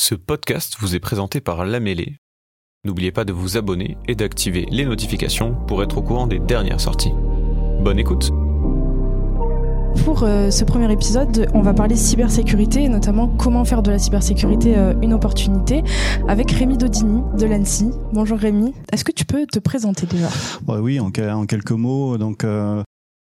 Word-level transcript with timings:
Ce 0.00 0.14
podcast 0.14 0.76
vous 0.78 0.94
est 0.94 1.00
présenté 1.00 1.40
par 1.40 1.64
La 1.64 1.80
Mêlée. 1.80 2.18
N'oubliez 2.84 3.10
pas 3.10 3.24
de 3.24 3.32
vous 3.32 3.56
abonner 3.56 3.98
et 4.06 4.14
d'activer 4.14 4.64
les 4.70 4.84
notifications 4.84 5.56
pour 5.66 5.82
être 5.82 5.98
au 5.98 6.02
courant 6.02 6.28
des 6.28 6.38
dernières 6.38 6.80
sorties. 6.80 7.10
Bonne 7.80 7.98
écoute 7.98 8.30
Pour 10.04 10.22
euh, 10.22 10.52
ce 10.52 10.62
premier 10.62 10.90
épisode, 10.92 11.50
on 11.52 11.62
va 11.62 11.74
parler 11.74 11.96
cybersécurité 11.96 12.84
et 12.84 12.88
notamment 12.88 13.26
comment 13.26 13.64
faire 13.64 13.82
de 13.82 13.90
la 13.90 13.98
cybersécurité 13.98 14.78
euh, 14.78 14.94
une 15.02 15.12
opportunité 15.12 15.82
avec 16.28 16.52
Rémi 16.52 16.78
Dodini 16.78 17.22
de 17.36 17.46
l'ANSI. 17.46 17.90
Bonjour 18.12 18.38
Rémi, 18.38 18.74
est-ce 18.92 19.04
que 19.04 19.12
tu 19.12 19.24
peux 19.24 19.46
te 19.46 19.58
présenter 19.58 20.06
déjà? 20.06 20.28
Ouais, 20.68 20.78
Oui, 20.78 21.00
en, 21.00 21.10
en 21.10 21.46
quelques 21.46 21.72
mots, 21.72 22.18
donc 22.18 22.44
euh, 22.44 22.84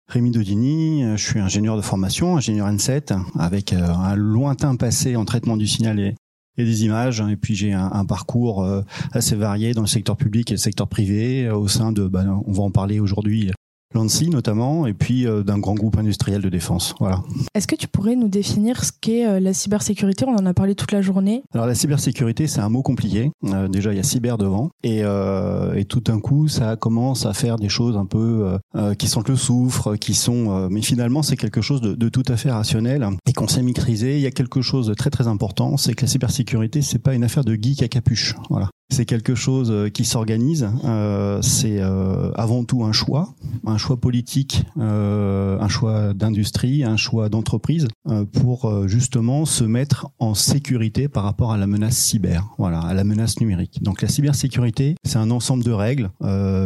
Rémi 0.09 0.31
Dodini, 0.31 1.03
je 1.15 1.23
suis 1.23 1.39
ingénieur 1.39 1.77
de 1.77 1.83
formation, 1.83 2.35
ingénieur 2.35 2.67
N7, 2.67 3.15
avec 3.37 3.73
un 3.73 4.15
lointain 4.15 4.75
passé 4.75 5.15
en 5.15 5.23
traitement 5.23 5.55
du 5.55 5.67
signal 5.67 5.99
et, 5.99 6.15
et 6.57 6.65
des 6.65 6.85
images. 6.85 7.21
Et 7.21 7.35
puis 7.35 7.55
j'ai 7.55 7.73
un, 7.73 7.91
un 7.91 8.05
parcours 8.05 8.63
euh, 8.63 8.81
assez 9.11 9.35
varié 9.35 9.73
dans 9.73 9.81
le 9.81 9.87
secteur 9.87 10.17
public 10.17 10.51
et 10.51 10.55
le 10.55 10.59
secteur 10.59 10.87
privé, 10.87 11.45
euh, 11.45 11.55
au 11.55 11.67
sein 11.67 11.91
de, 11.91 12.07
bah, 12.07 12.25
on 12.45 12.51
va 12.51 12.63
en 12.63 12.71
parler 12.71 12.99
aujourd'hui, 12.99 13.51
l'ANSI 13.93 14.29
notamment, 14.29 14.87
et 14.87 14.93
puis 14.93 15.27
euh, 15.27 15.43
d'un 15.43 15.59
grand 15.59 15.75
groupe 15.75 15.97
industriel 15.97 16.41
de 16.41 16.49
défense. 16.49 16.95
Voilà. 16.99 17.23
Est-ce 17.53 17.67
que 17.67 17.75
tu 17.75 17.87
pourrais 17.87 18.15
nous 18.15 18.27
définir 18.27 18.83
ce 18.83 18.91
qu'est 18.99 19.25
euh, 19.25 19.39
la 19.39 19.53
cybersécurité? 19.53 20.25
On 20.27 20.35
en 20.35 20.45
a 20.45 20.53
parlé 20.53 20.75
toute 20.75 20.91
la 20.91 21.01
journée. 21.01 21.43
Alors 21.53 21.67
la 21.67 21.75
cybersécurité, 21.75 22.47
c'est 22.47 22.61
un 22.61 22.69
mot 22.69 22.81
compliqué. 22.81 23.31
Euh, 23.45 23.67
déjà, 23.67 23.93
il 23.93 23.97
y 23.97 23.99
a 23.99 24.03
cyber 24.03 24.37
devant, 24.37 24.69
et, 24.83 25.01
euh, 25.03 25.73
et 25.75 25.85
tout 25.85 25.99
d'un 25.99 26.19
coup, 26.19 26.47
ça 26.47 26.75
commence 26.75 27.25
à 27.25 27.33
faire 27.33 27.57
des 27.57 27.69
choses 27.69 27.97
un 27.97 28.05
peu 28.05 28.57
euh, 28.75 28.93
qui 28.95 29.07
sentent 29.07 29.29
le 29.29 29.35
soufre, 29.35 29.95
qui 29.95 30.13
sont. 30.13 30.69
mais 30.69 30.81
finalement, 30.81 31.23
c'est 31.23 31.37
quelque 31.37 31.61
chose 31.61 31.81
de, 31.81 31.93
de 31.93 32.09
tout 32.09 32.23
à 32.27 32.37
fait 32.37 32.51
rationnel 32.51 33.07
et 33.27 33.33
qu'on 33.33 33.47
sait 33.47 33.63
maîtriser. 33.63 34.15
Il 34.15 34.21
y 34.21 34.27
a 34.27 34.31
quelque 34.31 34.61
chose 34.61 34.87
de 34.87 34.93
très 34.93 35.09
très 35.09 35.27
important, 35.27 35.77
c'est 35.77 35.93
que 35.93 36.01
la 36.01 36.07
cybersécurité, 36.07 36.81
c'est 36.81 36.99
pas 36.99 37.13
une 37.13 37.23
affaire 37.23 37.43
de 37.43 37.55
geek 37.55 37.83
à 37.83 37.87
capuche. 37.87 38.35
Voilà. 38.49 38.69
C'est 38.89 39.05
quelque 39.05 39.33
chose 39.33 39.71
euh, 39.71 39.89
qui 39.89 40.05
s'organise. 40.05 40.69
Euh, 40.83 41.41
c'est 41.41 41.79
euh, 41.79 42.31
avant 42.35 42.63
tout 42.63 42.83
un 42.83 42.91
choix, 42.91 43.33
un 43.65 43.77
choix 43.77 43.97
politique, 43.97 44.63
un 44.77 45.67
choix 45.67 46.13
d'industrie, 46.13 46.83
un 46.83 46.97
choix 46.97 47.29
d'entreprise 47.29 47.87
pour 48.33 48.87
justement 48.87 49.45
se 49.45 49.63
mettre 49.63 50.09
en 50.19 50.33
sécurité 50.33 51.07
par 51.07 51.23
rapport 51.23 51.51
à 51.51 51.57
la 51.57 51.67
menace 51.67 51.95
cyber, 51.95 52.49
à 52.59 52.93
la 52.93 53.03
menace 53.03 53.39
numérique. 53.39 53.81
Donc 53.81 54.01
la 54.01 54.07
cybersécurité, 54.07 54.95
c'est 55.03 55.17
un 55.17 55.31
ensemble 55.31 55.63
de 55.63 55.71
règles 55.71 56.11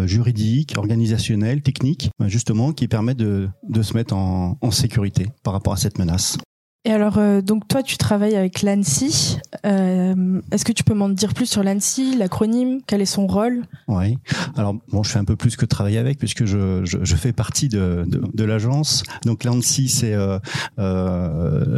juridiques, 0.07 0.73
organisationnelles, 0.77 1.61
techniques, 1.61 2.09
euh, 2.21 2.27
justement, 2.27 2.73
qui 2.73 2.87
permettent 2.87 3.17
de, 3.17 3.49
se 3.81 3.93
mettre 3.93 4.15
en 4.15 4.71
sécurité 4.71 5.27
par 5.43 5.53
rapport 5.53 5.73
à 5.73 5.77
cette 5.77 5.99
menace. 5.99 6.37
Et 6.85 6.91
alors, 6.91 7.17
euh, 7.17 7.41
donc 7.41 7.67
toi, 7.67 7.83
tu 7.83 7.97
travailles 7.97 8.35
avec 8.35 8.61
l'ANSI. 8.61 9.39
Euh, 9.65 10.41
Est-ce 10.51 10.63
que 10.63 10.71
tu 10.71 10.85
peux 10.85 10.93
m'en 10.93 11.09
dire 11.09 11.33
plus 11.33 11.45
sur 11.45 11.61
l'ANSI, 11.61 12.15
l'acronyme, 12.15 12.79
quel 12.87 13.01
est 13.01 13.05
son 13.05 13.27
rôle? 13.27 13.63
Oui. 13.89 14.17
Alors 14.55 14.73
bon, 14.89 15.03
je 15.03 15.11
fais 15.11 15.19
un 15.19 15.25
peu 15.25 15.35
plus 15.35 15.57
que 15.57 15.65
travailler 15.65 15.97
avec 15.97 16.17
puisque 16.17 16.45
je, 16.45 16.85
je, 16.85 17.15
fais 17.15 17.33
partie 17.33 17.67
de, 17.67 18.05
de, 18.07 18.43
l'agence. 18.45 19.03
Donc 19.25 19.43
l'ANSI, 19.43 19.89
c'est 19.89 20.13
euh, 20.13 20.39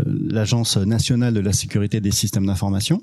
l'agence 0.05 0.77
nationale 0.77 1.33
de 1.33 1.39
la 1.39 1.53
sécurité 1.53 2.01
des 2.01 2.11
systèmes 2.11 2.45
d'information. 2.45 3.01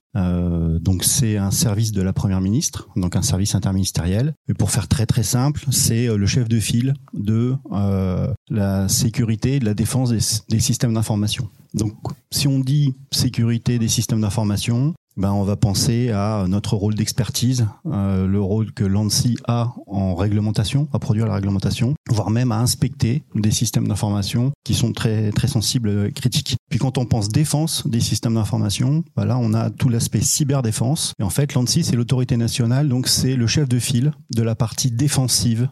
Donc 0.86 1.02
c'est 1.02 1.36
un 1.36 1.50
service 1.50 1.90
de 1.90 2.00
la 2.00 2.12
première 2.12 2.40
ministre, 2.40 2.88
donc 2.94 3.16
un 3.16 3.22
service 3.22 3.56
interministériel. 3.56 4.34
Et 4.48 4.54
pour 4.54 4.70
faire 4.70 4.86
très 4.86 5.04
très 5.04 5.24
simple, 5.24 5.64
c'est 5.72 6.06
euh, 6.06 6.16
le 6.16 6.26
chef 6.26 6.48
de 6.48 6.60
file 6.60 6.94
de 7.12 7.56
euh, 7.72 8.32
la 8.50 8.88
sécurité 8.88 9.56
et 9.56 9.58
de 9.58 9.64
la 9.64 9.74
défense 9.74 10.10
des 10.48 10.60
systèmes 10.60 10.94
d'information. 10.94 11.50
Donc 11.74 11.92
si 12.30 12.46
on 12.46 12.60
dit 12.60 12.94
sécurité 13.10 13.80
des 13.80 13.88
systèmes 13.88 14.20
d'information, 14.20 14.94
ben, 15.16 15.32
on 15.32 15.44
va 15.44 15.56
penser 15.56 16.10
à 16.10 16.44
notre 16.48 16.76
rôle 16.76 16.94
d'expertise, 16.94 17.66
euh, 17.86 18.26
le 18.26 18.40
rôle 18.40 18.72
que 18.72 18.84
l'ANSI 18.84 19.36
a 19.46 19.72
en 19.86 20.14
réglementation, 20.14 20.88
à 20.92 20.98
produire 20.98 21.26
la 21.26 21.34
réglementation, 21.34 21.94
voire 22.10 22.30
même 22.30 22.52
à 22.52 22.58
inspecter 22.58 23.24
des 23.34 23.50
systèmes 23.50 23.88
d'information 23.88 24.52
qui 24.64 24.74
sont 24.74 24.92
très 24.92 25.30
très 25.32 25.48
sensibles, 25.48 26.06
et 26.08 26.12
critiques. 26.12 26.56
Puis 26.70 26.78
quand 26.78 26.98
on 26.98 27.06
pense 27.06 27.28
défense 27.28 27.86
des 27.86 28.00
systèmes 28.00 28.34
d'information, 28.34 29.04
ben 29.16 29.24
là 29.24 29.38
on 29.38 29.54
a 29.54 29.70
tout 29.70 29.88
l'aspect 29.88 30.20
cyberdéfense. 30.20 31.12
Et 31.18 31.22
en 31.22 31.30
fait, 31.30 31.54
l'ANSI 31.54 31.84
c'est 31.84 31.96
l'autorité 31.96 32.36
nationale, 32.36 32.88
donc 32.88 33.08
c'est 33.08 33.36
le 33.36 33.46
chef 33.46 33.68
de 33.68 33.78
file 33.78 34.12
de 34.34 34.42
la 34.42 34.54
partie 34.54 34.90
défensive 34.90 35.68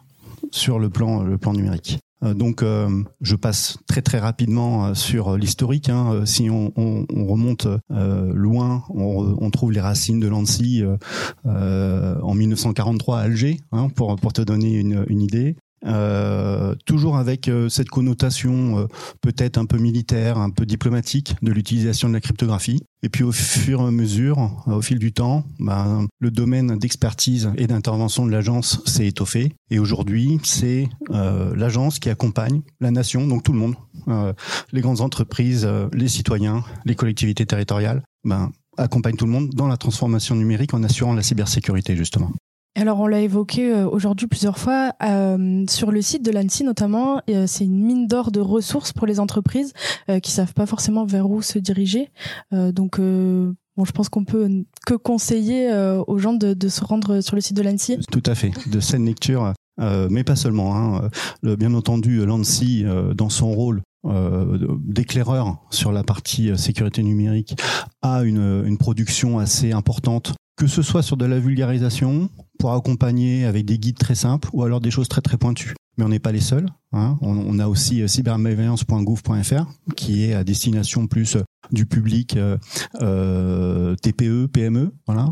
sur 0.51 0.79
le 0.79 0.89
plan 0.89 1.23
le 1.23 1.37
plan 1.37 1.53
numérique. 1.53 1.99
Euh, 2.25 2.33
Donc, 2.33 2.63
euh, 2.63 2.89
je 3.21 3.35
passe 3.35 3.77
très 3.87 4.01
très 4.01 4.19
rapidement 4.19 4.87
euh, 4.87 4.93
sur 4.93 5.37
l'historique. 5.37 5.89
hein. 5.89 6.23
Si 6.25 6.49
on, 6.49 6.71
on- 6.75 7.05
on 7.13 7.25
remonte 7.25 7.67
loin, 8.33 8.83
on, 8.89 9.35
on 9.39 9.49
trouve 9.51 9.71
les 9.71 9.79
racines 9.81 10.19
de 10.19 10.27
euh, 11.45 12.19
en 12.21 12.33
1943 12.33 13.19
à 13.19 13.21
Alger, 13.23 13.57
hein, 13.71 13.89
pour, 13.95 14.15
pour 14.17 14.33
te 14.33 14.41
donner 14.41 14.73
une 15.07 15.21
idée. 15.21 15.55
Euh, 15.85 16.75
toujours 16.85 17.17
avec 17.17 17.47
euh, 17.47 17.69
cette 17.69 17.89
connotation 17.89 18.79
euh, 18.79 18.87
peut-être 19.21 19.57
un 19.57 19.65
peu 19.65 19.77
militaire, 19.77 20.37
un 20.37 20.49
peu 20.49 20.65
diplomatique 20.65 21.35
de 21.41 21.51
l'utilisation 21.51 22.09
de 22.09 22.13
la 22.13 22.21
cryptographie. 22.21 22.81
Et 23.03 23.09
puis 23.09 23.23
au 23.23 23.31
fur 23.31 23.81
et 23.81 23.85
à 23.85 23.91
mesure, 23.91 24.63
au 24.65 24.81
fil 24.81 24.97
du 24.97 25.13
temps, 25.13 25.43
ben, 25.59 26.07
le 26.19 26.31
domaine 26.31 26.79
d'expertise 26.79 27.51
et 27.55 27.67
d'intervention 27.67 28.25
de 28.25 28.31
l'agence 28.31 28.81
s'est 28.85 29.05
étoffé. 29.05 29.51
Et 29.69 29.77
aujourd'hui, 29.77 30.39
c'est 30.43 30.89
l'agence 31.11 31.99
qui 31.99 32.09
accompagne 32.09 32.61
la 32.79 32.89
nation, 32.89 33.27
donc 33.27 33.43
tout 33.43 33.53
le 33.53 33.59
monde, 33.59 33.75
les 34.71 34.81
grandes 34.81 35.01
entreprises, 35.01 35.69
les 35.93 36.07
citoyens, 36.07 36.63
les 36.85 36.95
collectivités 36.95 37.45
territoriales, 37.45 38.01
ben, 38.23 38.51
accompagne 38.77 39.15
tout 39.15 39.25
le 39.25 39.31
monde 39.31 39.49
dans 39.51 39.67
la 39.67 39.77
transformation 39.77 40.35
numérique 40.35 40.73
en 40.73 40.81
assurant 40.81 41.13
la 41.13 41.21
cybersécurité 41.21 41.95
justement. 41.95 42.31
Alors, 42.77 42.99
on 42.99 43.07
l'a 43.07 43.21
évoqué 43.21 43.71
euh, 43.71 43.87
aujourd'hui 43.87 44.27
plusieurs 44.27 44.57
fois 44.57 44.91
euh, 45.01 45.63
sur 45.69 45.91
le 45.91 46.01
site 46.01 46.25
de 46.25 46.31
l'ANSI 46.31 46.65
notamment. 46.65 47.21
euh, 47.29 47.45
c'est 47.47 47.63
une 47.63 47.81
mine 47.81 48.05
d'or 48.05 48.31
de 48.31 48.41
ressources 48.41 48.91
pour 48.91 49.07
les 49.07 49.21
entreprises 49.21 49.71
euh, 50.09 50.19
qui 50.19 50.31
savent 50.31 50.53
pas 50.53 50.65
forcément 50.65 51.05
vers 51.05 51.29
où 51.29 51.41
se 51.41 51.57
diriger. 51.57 52.09
Donc, 52.51 52.99
bon, 52.99 53.85
je 53.85 53.91
pense 53.91 54.09
qu'on 54.09 54.25
peut 54.25 54.49
que 54.85 54.93
conseiller 54.93 55.71
aux 56.07 56.17
gens 56.17 56.33
de, 56.33 56.67
se 56.67 56.83
rendre 56.83 57.21
sur 57.21 57.35
le 57.35 57.41
site 57.41 57.55
de 57.55 57.61
l'ANSI. 57.61 57.97
Tout 58.11 58.23
à 58.25 58.35
fait, 58.35 58.51
de 58.69 58.79
saine 58.79 59.05
lecture, 59.05 59.53
mais 59.77 60.23
pas 60.23 60.35
seulement. 60.35 60.75
Hein. 60.75 61.09
Bien 61.43 61.73
entendu, 61.73 62.25
l'ANSI, 62.25 62.85
dans 63.15 63.29
son 63.29 63.51
rôle 63.51 63.81
d'éclaireur 64.79 65.57
sur 65.69 65.91
la 65.91 66.03
partie 66.03 66.57
sécurité 66.57 67.03
numérique, 67.03 67.55
a 68.01 68.23
une 68.23 68.77
production 68.77 69.39
assez 69.39 69.71
importante, 69.71 70.33
que 70.55 70.67
ce 70.67 70.81
soit 70.81 71.01
sur 71.01 71.17
de 71.17 71.25
la 71.25 71.39
vulgarisation, 71.39 72.29
pour 72.59 72.73
accompagner 72.73 73.45
avec 73.45 73.65
des 73.65 73.77
guides 73.77 73.97
très 73.97 74.15
simples, 74.15 74.49
ou 74.53 74.63
alors 74.63 74.81
des 74.81 74.91
choses 74.91 75.07
très 75.07 75.21
très 75.21 75.37
pointues. 75.37 75.75
Mais 75.97 76.03
on 76.03 76.09
n'est 76.09 76.19
pas 76.19 76.31
les 76.31 76.41
seuls. 76.41 76.67
Hein. 76.91 77.17
On, 77.21 77.59
a 77.59 77.67
aussi 77.67 78.01
euh, 78.01 78.07
cybermalveillance.gouv.fr, 78.07 79.65
qui 79.95 80.25
est 80.25 80.33
à 80.33 80.43
destination 80.43 81.07
plus 81.07 81.37
euh, 81.37 81.43
du 81.71 81.85
public 81.85 82.37
euh, 82.37 83.95
TPE, 83.95 84.47
PME, 84.47 84.91
voilà, 85.05 85.31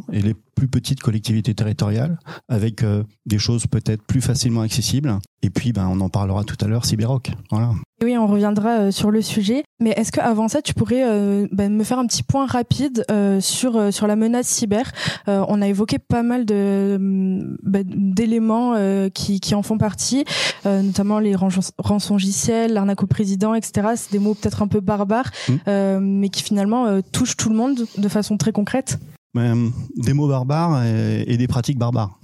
plus 0.56 0.68
petites 0.68 1.00
collectivités 1.02 1.54
territoriales, 1.54 2.20
avec 2.50 2.84
euh, 2.84 3.04
des 3.26 3.38
choses 3.40 3.68
peut-être 3.68 4.04
plus 4.04 4.22
facilement 4.22 4.62
accessibles. 4.62 5.18
Et 5.42 5.50
puis, 5.50 5.74
ben, 5.74 5.88
on 5.92 6.00
en 6.00 6.10
parlera 6.10 6.44
tout 6.44 6.56
à 6.64 6.68
l'heure, 6.68 6.86
Cyberrock. 6.86 7.32
Voilà. 7.52 7.72
Oui, 8.04 8.18
on 8.18 8.28
reviendra 8.28 8.80
euh, 8.80 8.92
sur 8.92 9.12
le 9.12 9.22
sujet. 9.22 9.64
Mais 9.82 9.92
est-ce 9.92 10.12
qu'avant 10.12 10.48
ça, 10.48 10.62
tu 10.62 10.74
pourrais 10.74 11.04
euh, 11.06 11.48
bah, 11.52 11.68
me 11.70 11.84
faire 11.84 12.00
un 12.00 12.06
petit 12.08 12.24
point 12.24 12.46
rapide 12.46 13.04
euh, 13.12 13.42
sur 13.42 13.76
euh, 13.76 13.92
sur 13.92 14.08
la 14.08 14.16
menace 14.16 14.48
cyber? 14.48 14.92
On 15.28 15.62
a 15.62 15.68
évoqué 15.68 16.00
pas 16.00 16.24
mal 16.24 16.46
hum, 16.52 17.58
bah, 17.64 17.80
d'éléments 17.84 18.76
qui 19.14 19.40
qui 19.40 19.56
en 19.56 19.64
font 19.64 19.78
partie, 19.78 20.26
notamment 20.66 21.20
les 21.20 21.36
rançon- 21.36 21.72
rançongiciels, 21.78 22.74
l'arnaque 22.74 23.04
au 23.04 23.08
président, 23.08 23.54
etc. 23.54 23.90
C'est 23.96 24.12
des 24.12 24.20
mots 24.20 24.34
peut-être 24.34 24.62
un 24.62 24.68
peu 24.68 24.80
barbares, 24.80 25.32
Mm. 25.50 25.54
euh, 25.68 26.00
mais 26.02 26.30
qui 26.30 26.44
finalement 26.44 27.02
touchent 27.12 27.38
tout 27.38 27.50
le 27.50 27.56
monde 27.56 27.86
de 27.98 28.08
façon 28.08 28.38
très 28.38 28.52
concrète. 28.52 29.00
Des 29.36 30.14
mots 30.14 30.28
barbares 30.28 30.84
et, 30.86 31.38
des 31.38 31.48
pratiques 31.48 31.80
barbares, 31.80 32.20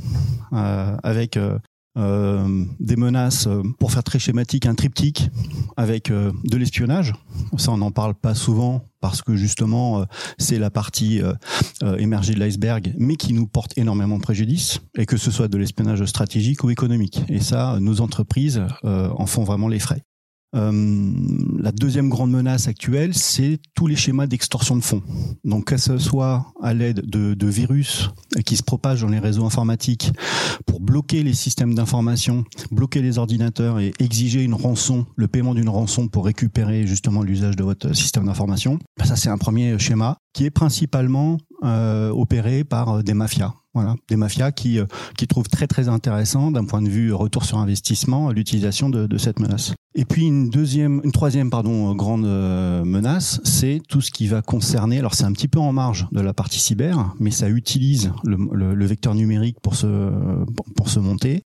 euh, 0.53 0.95
avec 1.01 1.37
euh, 1.37 1.57
euh, 1.97 2.65
des 2.79 2.95
menaces, 2.97 3.47
pour 3.79 3.91
faire 3.91 4.03
très 4.03 4.19
schématique, 4.19 4.67
un 4.67 4.75
triptyque 4.75 5.31
avec 5.75 6.11
de 6.11 6.57
l'espionnage. 6.57 7.13
Ça, 7.57 7.71
on 7.71 7.77
n'en 7.77 7.89
parle 7.89 8.13
pas 8.13 8.35
souvent 8.35 8.85
parce 9.01 9.23
que 9.23 9.35
justement, 9.35 10.05
c'est 10.37 10.59
la 10.59 10.69
partie 10.69 11.21
émergée 11.97 12.35
de 12.35 12.39
l'iceberg, 12.39 12.93
mais 12.97 13.15
qui 13.15 13.33
nous 13.33 13.47
porte 13.47 13.75
énormément 13.77 14.17
de 14.17 14.21
préjudice, 14.21 14.79
et 14.95 15.05
que 15.05 15.17
ce 15.17 15.31
soit 15.31 15.47
de 15.47 15.57
l'espionnage 15.57 16.05
stratégique 16.05 16.63
ou 16.63 16.69
économique. 16.69 17.23
Et 17.27 17.39
ça, 17.39 17.77
nos 17.79 18.01
entreprises 18.01 18.61
en 18.83 19.25
font 19.25 19.43
vraiment 19.43 19.67
les 19.67 19.79
frais. 19.79 20.03
Euh, 20.55 21.11
la 21.59 21.71
deuxième 21.71 22.09
grande 22.09 22.31
menace 22.31 22.67
actuelle, 22.67 23.13
c'est 23.13 23.59
tous 23.75 23.87
les 23.87 23.95
schémas 23.95 24.27
d'extorsion 24.27 24.75
de 24.75 24.81
fonds. 24.81 25.03
Donc, 25.43 25.65
que 25.65 25.77
ce 25.77 25.97
soit 25.97 26.47
à 26.61 26.73
l'aide 26.73 27.01
de, 27.05 27.47
virus 27.49 28.09
qui 28.45 28.55
se 28.55 28.63
propagent 28.63 29.01
dans 29.01 29.09
les 29.09 29.19
réseaux 29.19 29.45
informatiques 29.45 30.11
pour 30.65 30.79
bloquer 30.79 31.23
les 31.23 31.33
systèmes 31.33 31.73
d'information, 31.73 32.43
bloquer 32.71 33.01
les 33.01 33.17
ordinateurs 33.17 33.79
et 33.79 33.91
exiger 33.99 34.43
une 34.43 34.53
rançon, 34.53 35.05
le 35.15 35.27
paiement 35.27 35.55
d'une 35.55 35.69
rançon 35.69 36.07
pour 36.07 36.25
récupérer 36.25 36.85
justement 36.85 37.23
l'usage 37.23 37.55
de 37.55 37.63
votre 37.63 37.93
système 37.95 38.25
d'information. 38.25 38.77
Ben, 38.97 39.05
ça, 39.05 39.15
c'est 39.15 39.29
un 39.29 39.37
premier 39.37 39.77
schéma 39.79 40.17
qui 40.33 40.45
est 40.45 40.51
principalement 40.51 41.37
euh, 41.63 42.09
opérés 42.09 42.63
par 42.63 43.03
des 43.03 43.13
mafias. 43.13 43.53
Voilà, 43.75 43.95
des 44.09 44.15
mafias 44.15 44.51
qui 44.51 44.79
qui 45.15 45.27
trouvent 45.27 45.47
très 45.47 45.67
très 45.67 45.89
intéressant 45.89 46.49
d'un 46.49 46.65
point 46.65 46.81
de 46.81 46.89
vue 46.89 47.13
retour 47.13 47.45
sur 47.45 47.59
investissement 47.59 48.31
l'utilisation 48.31 48.89
de, 48.89 49.05
de, 49.05 49.17
cette 49.19 49.39
menace. 49.39 49.73
Et 49.93 50.05
puis 50.05 50.25
une 50.25 50.49
deuxième, 50.49 51.01
une 51.03 51.11
troisième 51.11 51.51
pardon 51.51 51.93
grande 51.93 52.25
menace, 52.83 53.39
c'est 53.43 53.79
tout 53.87 54.01
ce 54.01 54.09
qui 54.09 54.27
va 54.27 54.41
concerner. 54.41 54.97
Alors 54.97 55.13
c'est 55.13 55.23
un 55.23 55.31
petit 55.33 55.47
peu 55.47 55.59
en 55.59 55.71
marge 55.71 56.07
de 56.11 56.19
la 56.19 56.33
partie 56.33 56.59
cyber, 56.59 57.13
mais 57.19 57.29
ça 57.29 57.47
utilise 57.47 58.11
le, 58.23 58.37
le, 58.51 58.73
le 58.73 58.85
vecteur 58.87 59.13
numérique 59.13 59.57
pour 59.61 59.75
se 59.75 60.09
pour 60.75 60.89
se 60.89 60.99
monter. 60.99 61.43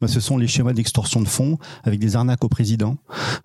Bah, 0.00 0.08
ce 0.08 0.20
sont 0.20 0.36
les 0.36 0.46
schémas 0.46 0.74
d'extorsion 0.74 1.22
de 1.22 1.28
fonds 1.28 1.56
avec 1.82 2.00
des 2.00 2.16
arnaques 2.16 2.44
au 2.44 2.48
président, 2.48 2.98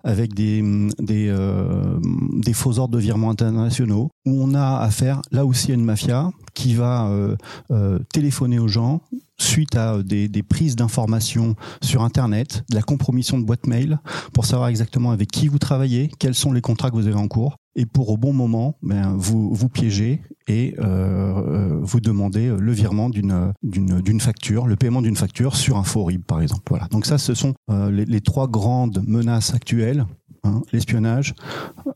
avec 0.04 0.34
des, 0.34 0.60
des, 0.98 1.28
euh, 1.30 1.98
des 2.34 2.52
faux 2.52 2.78
ordres 2.78 2.94
de 2.94 3.00
virement 3.00 3.30
internationaux, 3.30 4.10
où 4.26 4.42
on 4.42 4.54
a 4.54 4.76
affaire 4.78 5.22
là 5.30 5.46
aussi 5.46 5.70
à 5.70 5.74
une 5.74 5.84
mafia 5.84 6.30
qui 6.52 6.74
va 6.74 7.06
euh, 7.06 7.36
euh, 7.70 7.98
téléphoner 8.12 8.58
aux 8.58 8.68
gens 8.68 9.00
suite 9.38 9.76
à 9.76 10.02
des, 10.02 10.28
des 10.28 10.42
prises 10.42 10.76
d'informations 10.76 11.56
sur 11.82 12.02
Internet, 12.02 12.64
de 12.70 12.74
la 12.74 12.82
compromission 12.82 13.38
de 13.38 13.44
boîte 13.44 13.66
mail, 13.66 13.98
pour 14.34 14.44
savoir 14.44 14.68
exactement 14.68 15.10
avec 15.10 15.30
qui 15.30 15.48
vous 15.48 15.58
travaillez, 15.58 16.10
quels 16.18 16.34
sont 16.34 16.52
les 16.52 16.60
contrats 16.60 16.90
que 16.90 16.96
vous 16.96 17.06
avez 17.06 17.16
en 17.16 17.28
cours, 17.28 17.56
et 17.74 17.86
pour 17.86 18.10
au 18.10 18.16
bon 18.16 18.32
moment, 18.32 18.76
ben, 18.82 19.14
vous 19.16 19.52
vous 19.54 19.68
piégez 19.68 20.20
et 20.46 20.74
euh, 20.78 20.84
euh, 20.84 21.78
vous 21.80 22.00
demandez 22.00 22.48
le 22.48 22.72
virement 22.72 23.08
d'une 23.08 23.52
d'une 23.62 24.20
facture, 24.20 24.66
le 24.66 24.76
paiement 24.76 25.02
d'une 25.02 25.16
facture 25.16 25.56
sur 25.56 25.76
un 25.76 25.84
faux 25.84 26.04
RIB 26.04 26.22
par 26.24 26.42
exemple. 26.42 26.64
Voilà. 26.68 26.86
Donc 26.88 27.06
ça, 27.06 27.18
ce 27.18 27.34
sont 27.34 27.54
euh, 27.70 27.90
les, 27.90 28.20
trois 28.20 28.48
grandes 28.48 29.02
menaces 29.06 29.54
actuelles 29.54 30.04
hein, 30.44 30.62
l'espionnage, 30.72 31.34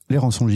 les 0.09 0.19
rançons 0.19 0.47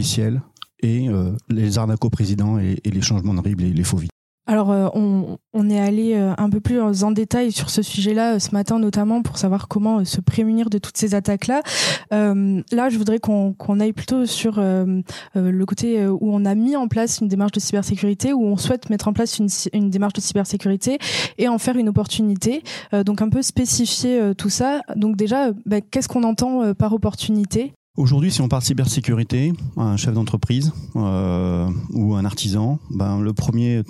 et 0.82 1.08
les 1.50 1.76
arnaques 1.76 2.04
au 2.04 2.10
président 2.10 2.58
et, 2.58 2.78
et, 2.84 2.90
les 2.90 3.02
changements 3.02 3.34
de 3.34 3.40
RIB, 3.40 3.60
les, 3.60 3.72
les 3.72 3.84
faux 3.84 3.98
vides. 3.98 4.10
Alors, 4.46 4.72
euh, 4.72 4.88
on, 4.94 5.70
est 5.70 5.78
allé 5.78 6.14
euh, 6.14 6.32
un 6.36 6.50
peu 6.50 6.60
plus 6.60 6.80
en 7.04 7.12
détail 7.12 7.52
sur 7.52 7.70
ce 7.70 7.82
sujet-là 7.82 8.34
euh, 8.34 8.38
ce 8.38 8.50
matin, 8.52 8.78
notamment 8.80 9.22
pour 9.22 9.38
savoir 9.38 9.68
comment 9.68 10.04
se 10.04 10.20
prémunir 10.20 10.70
de 10.70 10.78
toutes 10.78 10.96
ces 10.96 11.14
attaques-là. 11.14 11.62
Là, 12.10 12.88
je 12.88 12.98
voudrais 12.98 13.20
qu'on 13.20 13.52
qu 13.52 13.80
aille 13.80 13.92
plutôt 13.92 14.26
sur 14.26 14.60
le 14.60 15.64
côté 15.64 16.06
où 16.06 16.34
on 16.34 16.44
a 16.44 16.54
mis 16.54 16.74
en 16.74 16.88
place 16.88 17.20
une 17.20 17.28
démarche 17.28 17.52
de 17.52 17.60
cybersécurité, 17.60 18.32
où 18.32 18.44
on 18.44 18.56
souhaite 18.56 18.90
mettre 18.90 19.06
en 19.06 19.12
place 19.12 19.38
une, 19.72 19.90
démarche 19.90 20.14
de 20.14 20.20
cybersécurité 20.20 20.98
et 21.38 21.48
en 21.48 21.58
faire 21.58 21.76
une 21.76 21.88
opportunité. 21.88 22.62
donc, 23.04 23.22
un 23.22 23.28
peu 23.28 23.42
spécifier 23.42 24.32
tout 24.36 24.50
ça. 24.50 24.82
Donc, 24.96 25.16
déjà, 25.16 25.52
bah, 25.66 25.80
qu'est-ce 25.80 26.08
qu'on 26.08 26.24
entend 26.24 26.74
par 26.74 26.92
opportunité? 26.92 27.72
Aujourd'hui, 27.96 28.32
si 28.32 28.40
on 28.40 28.48
parle 28.48 28.62
cybersécurité, 28.62 29.52
un 29.76 29.96
chef 29.96 30.14
d'entreprise 30.14 30.72
ou 30.94 32.14
un 32.14 32.24
artisan, 32.24 32.78
ben, 32.90 33.20
le 33.20 33.32
premier 33.32 33.82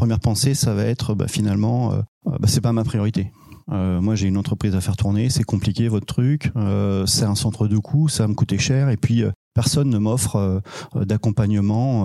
première 0.00 0.20
pensée, 0.20 0.54
ça 0.54 0.72
va 0.72 0.84
être 0.84 1.14
bah, 1.14 1.28
finalement, 1.28 1.92
euh, 1.92 2.00
bah, 2.24 2.48
c'est 2.48 2.62
pas 2.62 2.72
ma 2.72 2.84
priorité. 2.84 3.32
Euh, 3.70 4.00
moi, 4.00 4.14
j'ai 4.14 4.28
une 4.28 4.38
entreprise 4.38 4.74
à 4.74 4.80
faire 4.80 4.96
tourner, 4.96 5.28
c'est 5.28 5.44
compliqué 5.44 5.88
votre 5.88 6.06
truc, 6.06 6.50
euh, 6.56 7.04
c'est 7.04 7.26
un 7.26 7.34
centre 7.34 7.68
de 7.68 7.76
coût, 7.76 8.08
ça 8.08 8.22
va 8.22 8.28
me 8.28 8.34
coûter 8.34 8.56
cher, 8.56 8.88
et 8.88 8.96
puis 8.96 9.24
personne 9.52 9.90
ne 9.90 9.98
m'offre 9.98 10.62
d'accompagnement 10.96 12.04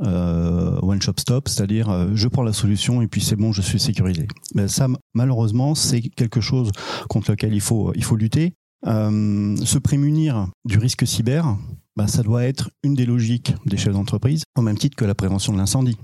one 0.00 1.02
shop 1.02 1.12
stop, 1.18 1.48
c'est-à-dire 1.48 2.08
je 2.14 2.26
prends 2.26 2.42
la 2.42 2.54
solution 2.54 3.02
et 3.02 3.06
puis 3.06 3.20
c'est 3.20 3.36
bon, 3.36 3.52
je 3.52 3.60
suis 3.60 3.78
sécurisé. 3.78 4.28
Ça, 4.66 4.88
malheureusement, 5.12 5.74
c'est 5.74 6.00
quelque 6.00 6.40
chose 6.40 6.70
contre 7.10 7.32
lequel 7.32 7.52
il 7.52 7.60
faut 7.60 7.92
lutter. 8.16 8.54
se 8.82 9.78
prémunir 9.78 10.48
du 10.64 10.78
risque 10.78 11.06
cyber, 11.06 11.58
bah, 11.96 12.06
ça 12.06 12.22
doit 12.22 12.44
être 12.44 12.70
une 12.82 12.94
des 12.94 13.06
logiques 13.06 13.54
des 13.64 13.76
chefs 13.76 13.92
d'entreprise, 13.92 14.44
au 14.56 14.62
même 14.62 14.78
titre 14.78 14.96
que 14.96 15.04
la 15.04 15.14
prévention 15.14 15.52
de 15.52 15.58
l'incendie, 15.58 15.96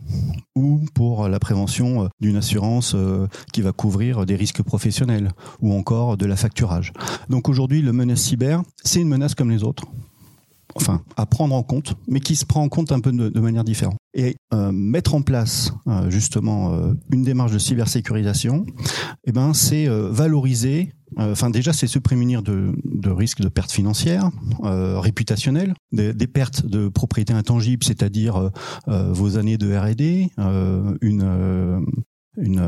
ou 0.55 0.81
pour 0.95 1.29
la 1.29 1.39
prévention 1.39 2.05
euh, 2.05 2.09
d'une 2.21 2.37
assurance 2.37 2.95
euh, 2.95 3.27
qui 3.53 3.61
va 3.61 3.73
couvrir 3.73 4.25
des 4.27 4.37
risques 4.37 4.63
professionnels, 4.63 5.33
ou 5.61 5.73
encore 5.75 6.17
de 6.17 6.27
la 6.27 6.37
facturage. 6.37 6.93
Donc 7.29 7.49
aujourd'hui, 7.49 7.83
le 7.83 7.93
menace 7.93 8.21
cyber, 8.21 8.63
c'est 8.83 9.01
une 9.01 9.09
menace 9.09 9.35
comme 9.35 9.51
les 9.51 9.63
autres 9.63 9.85
enfin 10.75 11.03
à 11.17 11.27
prendre 11.27 11.55
en 11.55 11.63
compte, 11.63 11.95
mais 12.09 12.21
qui 12.21 12.37
se 12.37 12.47
prend 12.47 12.63
en 12.63 12.69
compte 12.69 12.93
un 12.93 13.01
peu 13.01 13.13
de, 13.13 13.41
manière 13.41 13.65
différente. 13.65 13.97
Et 14.15 14.37
euh, 14.53 14.73
mettre 14.73 15.15
en 15.15 15.23
place 15.23 15.73
euh, 15.87 16.11
justement 16.11 16.73
euh, 16.73 16.93
une 17.11 17.23
démarche 17.23 17.53
de 17.53 17.59
cybersécurisation, 17.59 18.67
eh 19.25 19.33
ben 19.33 19.55
c'est 19.55 19.87
valoriser 19.89 20.93
Enfin, 21.19 21.51
déjà, 21.51 21.73
c'est 21.73 21.87
se 21.87 21.99
prémunir 21.99 22.43
de, 22.43 22.73
de 22.85 23.11
risques 23.11 23.41
de 23.41 23.49
pertes 23.49 23.73
financières, 23.73 24.31
euh, 24.65 24.99
réputationnelles, 24.99 25.75
des, 25.93 26.15
des, 26.15 26.27
pertes 26.27 26.65
de 26.67 26.89
propriété 26.89 27.33
intangible, 27.33 27.85
c'est-à-dire 27.85 28.51
euh, 28.89 29.13
vos 29.13 29.37
années 29.37 29.59
de 29.59 29.77
R&D, 29.77 30.31
euh, 30.39 31.81
une 32.37 32.63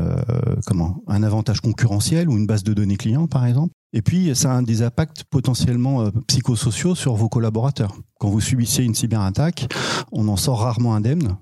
comment 0.65 1.01
un 1.07 1.23
avantage 1.23 1.61
concurrentiel 1.61 2.29
ou 2.29 2.37
une 2.37 2.45
base 2.45 2.63
de 2.63 2.73
données 2.73 2.97
client, 2.97 3.27
par 3.27 3.45
exemple. 3.45 3.73
Et 3.93 4.01
puis, 4.01 4.35
ça 4.35 4.57
a 4.57 4.61
des 4.61 4.81
impacts 4.81 5.23
potentiellement 5.23 6.11
psychosociaux 6.27 6.95
sur 6.95 7.15
vos 7.15 7.29
collaborateurs. 7.29 7.95
Quand 8.19 8.29
vous 8.29 8.41
subissez 8.41 8.83
une 8.83 8.93
cyberattaque, 8.93 9.73
on 10.11 10.27
en 10.27 10.35
sort 10.35 10.59
rarement 10.59 10.95
indemne, 10.95 11.37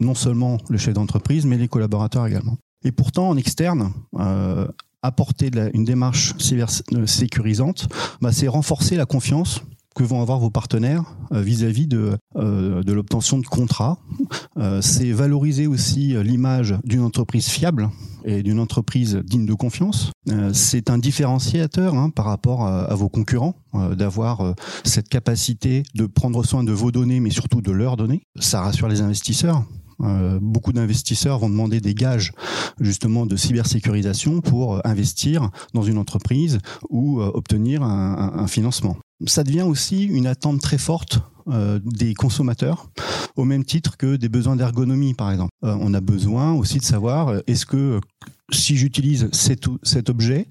non 0.00 0.14
seulement 0.14 0.58
le 0.68 0.78
chef 0.78 0.94
d'entreprise, 0.94 1.46
mais 1.46 1.58
les 1.58 1.68
collaborateurs 1.68 2.26
également. 2.26 2.56
Et 2.84 2.92
pourtant, 2.92 3.28
en 3.28 3.36
externe, 3.36 3.92
euh, 4.18 4.68
apporter 5.02 5.50
une 5.74 5.84
démarche 5.84 6.34
cyber 6.38 6.68
sécurisante, 7.06 7.88
bah, 8.20 8.32
c'est 8.32 8.48
renforcer 8.48 8.96
la 8.96 9.06
confiance 9.06 9.62
que 9.96 10.04
vont 10.04 10.22
avoir 10.22 10.38
vos 10.38 10.50
partenaires 10.50 11.04
vis-à-vis 11.32 11.86
-vis 11.86 11.88
de, 11.88 12.16
euh, 12.36 12.82
de 12.82 12.92
l'obtention 12.92 13.38
de 13.38 13.46
contrats. 13.46 13.98
Euh, 14.58 14.80
c'est 14.80 15.10
valoriser 15.10 15.66
aussi 15.66 16.14
l'image 16.22 16.76
d'une 16.84 17.02
entreprise 17.02 17.48
fiable 17.48 17.90
et 18.26 18.42
d'une 18.42 18.58
entreprise 18.58 19.16
digne 19.24 19.46
de 19.46 19.54
confiance. 19.54 20.10
Euh, 20.28 20.50
c'est 20.52 20.90
un 20.90 20.98
différenciateur 20.98 21.94
hein, 21.94 22.10
par 22.10 22.26
rapport 22.26 22.66
à, 22.66 22.94
vos 22.94 23.08
concurrents, 23.08 23.54
euh, 23.74 23.94
d'avoir 23.94 24.40
euh, 24.40 24.52
cette 24.84 25.08
capacité 25.08 25.84
de 25.94 26.06
prendre 26.06 26.44
soin 26.44 26.64
de 26.64 26.72
vos 26.72 26.90
données, 26.90 27.20
mais 27.20 27.30
surtout 27.30 27.62
de 27.62 27.70
leurs 27.70 27.96
données. 27.96 28.22
Ça 28.38 28.60
rassure 28.60 28.88
les 28.88 29.00
investisseurs. 29.00 29.64
Euh, 30.02 30.38
beaucoup 30.40 30.72
d'investisseurs 30.72 31.38
vont 31.38 31.48
demander 31.48 31.80
des 31.80 31.94
gages 31.94 32.32
justement 32.80 33.26
de 33.26 33.36
cybersécurisation 33.36 34.40
pour 34.40 34.86
investir 34.86 35.50
dans 35.74 35.82
une 35.82 35.98
entreprise 35.98 36.58
ou 36.90 37.20
euh, 37.20 37.30
obtenir 37.34 37.82
un, 37.82 38.46
financement. 38.46 38.96
Ça 39.26 39.42
devient 39.42 39.62
aussi 39.62 40.04
une 40.04 40.26
attente 40.26 40.60
très 40.60 40.78
forte 40.78 41.20
euh, 41.48 41.78
des 41.84 42.12
consommateurs, 42.12 42.90
au 43.36 43.44
même 43.44 43.64
titre 43.64 43.96
que 43.96 44.16
des 44.16 44.28
besoins 44.28 44.56
d'ergonomie, 44.56 45.14
par 45.14 45.30
exemple. 45.30 45.52
Euh, 45.62 45.76
on 45.80 45.94
a 45.94 46.00
besoin 46.00 46.54
aussi 46.54 46.78
de 46.78 46.84
savoir 46.84 47.28
euh, 47.28 47.40
est-ce 47.46 47.64
que 47.64 48.00
si 48.50 48.76
j'utilise 48.76 49.30
cet, 49.30 50.10
objet, 50.10 50.48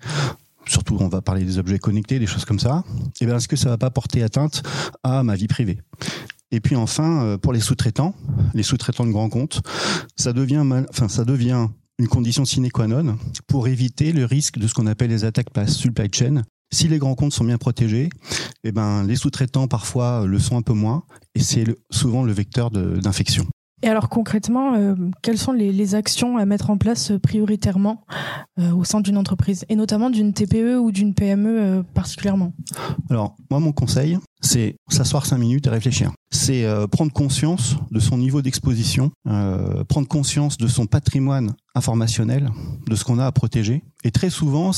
surtout 0.68 0.96
on 1.02 1.10
va 1.10 1.22
parler 1.22 1.44
des 1.44 1.58
objets 1.58 1.80
connectés, 1.80 2.18
des 2.18 2.28
choses 2.28 2.46
comme 2.46 2.60
ça, 2.60 2.86
eh 3.20 3.26
bien 3.26 3.36
est-ce 3.36 3.50
que 3.50 3.58
ça 3.58 3.68
va 3.68 3.78
pas 3.78 3.90
porter 3.90 4.24
atteinte 4.24 4.64
à 5.04 5.22
ma 5.22 5.36
vie 5.36 5.48
privée? 5.48 5.80
Et 6.52 6.62
puis 6.62 6.78
enfin, 6.78 7.38
pour 7.42 7.52
les 7.52 7.60
sous-traitants, 7.60 8.16
les 8.56 8.64
sous-traitants 8.64 9.06
de 9.06 9.12
grands 9.12 9.30
comptes, 9.30 9.62
ça 10.16 10.34
devient, 10.34 10.64
mal, 10.66 10.88
enfin 10.90 11.08
ça 11.08 11.26
devient 11.26 11.68
une 12.00 12.08
condition 12.08 12.44
sine 12.46 12.70
qua 12.72 12.88
non 12.88 13.18
pour 13.48 13.68
éviter 13.68 14.12
le 14.12 14.26
risque 14.26 14.58
de 14.58 14.68
ce 14.68 14.74
qu'on 14.74 14.88
appelle 14.88 15.12
les 15.12 15.24
attaques 15.24 15.52
par 15.52 15.70
supply 15.70 16.08
chain, 16.12 16.42
si 16.74 16.88
les 16.88 16.98
grands 16.98 17.16
comptes 17.16 17.34
sont 17.34 17.46
bien 17.46 17.58
protégés, 17.58 18.10
eh 18.64 18.72
ben, 18.72 19.06
les 19.06 19.16
sous-traitants 19.16 19.68
parfois 19.68 20.26
le 20.26 20.40
sont 20.40 20.58
un 20.58 20.62
peu 20.62 20.74
moins, 20.74 21.04
et 21.36 21.40
c'est 21.40 21.66
souvent 21.92 22.24
le 22.24 22.32
vecteur 22.32 22.72
d'infection. 22.72 23.46
Et 23.84 23.90
alors 23.90 24.10
concrètement, 24.10 24.74
euh, 24.74 24.96
quelles 25.22 25.38
sont 25.38 25.52
les, 25.52 25.72
les, 25.72 25.96
actions 25.96 26.38
à 26.38 26.46
mettre 26.46 26.70
en 26.70 26.78
place 26.78 27.12
prioritairement 27.22 28.04
euh, 28.58 28.72
au 28.74 28.84
sein 28.84 29.02
d'une 29.02 29.18
entreprise, 29.18 29.66
et 29.70 29.76
notamment 29.76 30.10
d'une 30.10 30.34
TPE 30.34 30.80
ou 30.80 30.92
d'une 30.92 31.14
PME 31.14 31.60
euh, 31.60 31.84
particulièrement? 31.94 32.54
Alors 33.10 33.36
moi, 33.52 33.60
mon 33.60 33.74
conseil, 33.74 34.18
c'est 34.42 34.76
s'asseoir 34.90 35.26
cinq 35.26 35.38
minutes 35.38 35.68
et 35.68 35.70
réfléchir. 35.70 36.12
C'est 36.32 36.66
euh, 36.66 36.88
prendre 36.88 37.12
conscience 37.12 37.76
de 37.92 38.00
son 38.00 38.18
niveau 38.18 38.42
d'exposition, 38.42 39.12
euh, 39.28 39.84
prendre 39.86 40.08
conscience 40.08 40.58
de 40.58 40.68
son 40.68 40.86
patrimoine 40.86 41.56
informationnel, 41.74 42.50
de 42.88 42.96
ce 42.96 43.04
qu'on 43.04 43.20
a 43.20 43.26
à 43.26 43.32
protéger. 43.32 43.84
Et 44.04 44.12
très 44.12 44.30
souvent, 44.30 44.72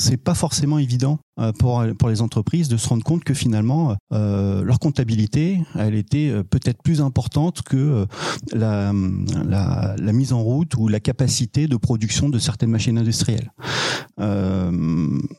c'est 0.00 0.16
pas 0.16 0.34
forcément 0.34 0.78
évident 0.78 1.18
euh, 1.38 1.52
pour 1.52 1.84
pour 1.98 2.08
les 2.08 2.22
entreprises 2.22 2.68
de 2.68 2.76
se 2.78 2.88
rendre 2.88 3.04
compte 3.04 3.22
que 3.22 3.34
finalement 3.34 3.96
euh, 4.12 4.62
leur 4.64 4.78
comptabilité 4.78 5.60
elle 5.74 5.94
était 5.94 6.30
euh, 6.30 6.42
peut-être 6.42 6.82
plus 6.82 7.02
importante 7.02 7.60
que 7.62 8.06
la, 8.52 8.92
la, 8.92 10.12
mise 10.12 10.32
en 10.32 10.42
route 10.42 10.74
ou 10.76 10.88
la 10.88 11.00
capacité 11.00 11.68
de 11.68 11.76
production 11.76 12.30
de 12.30 12.38
certaines 12.38 12.70
machines 12.70 12.98
industrielles. 12.98 13.52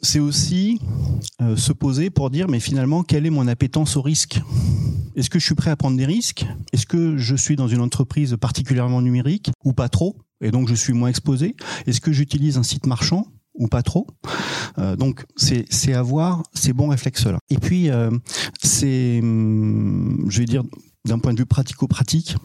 C'est 0.02 0.20
aussi 0.20 0.80
se 1.56 1.74
poser 1.74 2.10
pour 2.10 2.30
dire 2.30 2.48
mais 2.48 2.60
finalement 2.60 3.04
quelle 3.04 3.26
est 3.26 3.32
mon 3.32 3.48
appétence 3.48 3.98
au 3.98 4.02
risque? 4.02 4.42
Est-ce 5.16 5.30
que 5.30 5.40
je 5.40 5.46
suis 5.46 5.56
prêt 5.56 5.72
à 5.72 5.76
prendre 5.76 5.98
des 5.98 6.06
risques? 6.06 6.46
Est-ce 6.74 6.86
que 6.86 7.18
je 7.18 7.36
suis 7.36 7.56
dans 7.56 7.68
une 7.68 7.82
entreprise 7.82 8.38
particulièrement 8.40 9.02
numérique 9.02 9.52
ou 9.64 9.74
pas 9.74 9.90
trop? 9.90 10.16
Et 10.42 10.52
donc 10.52 10.68
je 10.68 10.76
suis 10.76 10.94
moins 10.94 11.10
exposé? 11.10 11.56
Est-ce 11.86 12.02
que 12.02 12.12
j'utilise 12.12 12.58
un 12.58 12.64
site 12.64 12.86
marchand? 12.86 13.28
Ou 13.54 13.68
pas 13.68 13.84
trop. 13.84 14.08
Euh, 14.78 14.96
donc 14.96 15.26
c'est 15.36 15.94
avoir 15.94 16.44
ces 16.54 16.74
bons 16.74 16.90
réflexes 16.90 17.26
là. 17.26 17.40
Et 17.50 17.58
puis 17.58 17.90
euh, 17.90 18.12
c'est, 18.62 19.20
hum, 19.22 20.26
je 20.30 20.40
vais 20.40 20.46
dire 20.46 20.64
d'un 21.06 21.18
point 21.18 21.34
de 21.34 21.40
vue 21.40 21.48
pratico-pratique, 21.48 22.36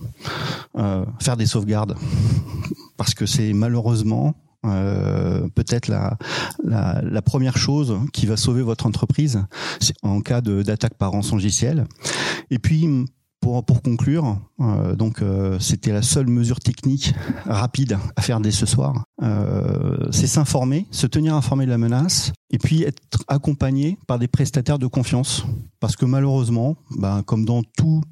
faire 1.20 1.36
des 1.36 1.44
sauvegardes, 1.44 1.94
parce 2.96 3.12
que 3.12 3.26
c'est 3.26 3.52
malheureusement 3.52 4.34
euh, 4.66 5.48
peut-être 5.54 5.88
la, 5.88 6.16
la, 6.64 7.22
première 7.22 7.56
chose 7.56 7.98
qui 8.12 8.26
va 8.26 8.36
sauver 8.36 8.62
votre 8.62 8.86
entreprise 8.86 9.44
en 10.02 10.20
cas 10.20 10.40
d'attaque 10.40 10.94
par 10.94 11.12
rançongiciel. 11.12 11.86
Et 12.50 12.58
puis 12.58 12.88
pour, 13.64 13.82
conclure, 13.82 14.38
euh, 14.60 14.96
donc 14.96 15.22
euh, 15.22 15.58
c'était 15.60 15.92
la 15.92 16.02
seule 16.02 16.26
mesure 16.26 16.58
technique 16.58 17.14
rapide 17.44 17.98
à 18.16 18.22
faire 18.22 18.40
dès 18.40 18.50
ce 18.50 18.66
soir. 18.66 19.04
Euh, 19.22 20.08
c'est 20.10 20.26
s'informer, 20.26 20.86
se 20.90 21.06
tenir 21.06 21.34
informé 21.34 21.64
de 21.66 21.70
la 21.70 21.78
menace, 21.78 22.32
et 22.50 22.58
puis 22.58 22.82
être 22.82 23.22
accompagné 23.28 23.98
par 24.06 24.18
des 24.18 24.28
prestataires 24.28 24.78
de 24.78 24.86
confiance, 24.86 25.44
parce 25.80 25.96
que 25.96 26.04
malheureusement, 26.04 26.76
ben, 26.98 27.22
comme 27.22 27.44
dans 27.44 27.62
tout 27.62 28.02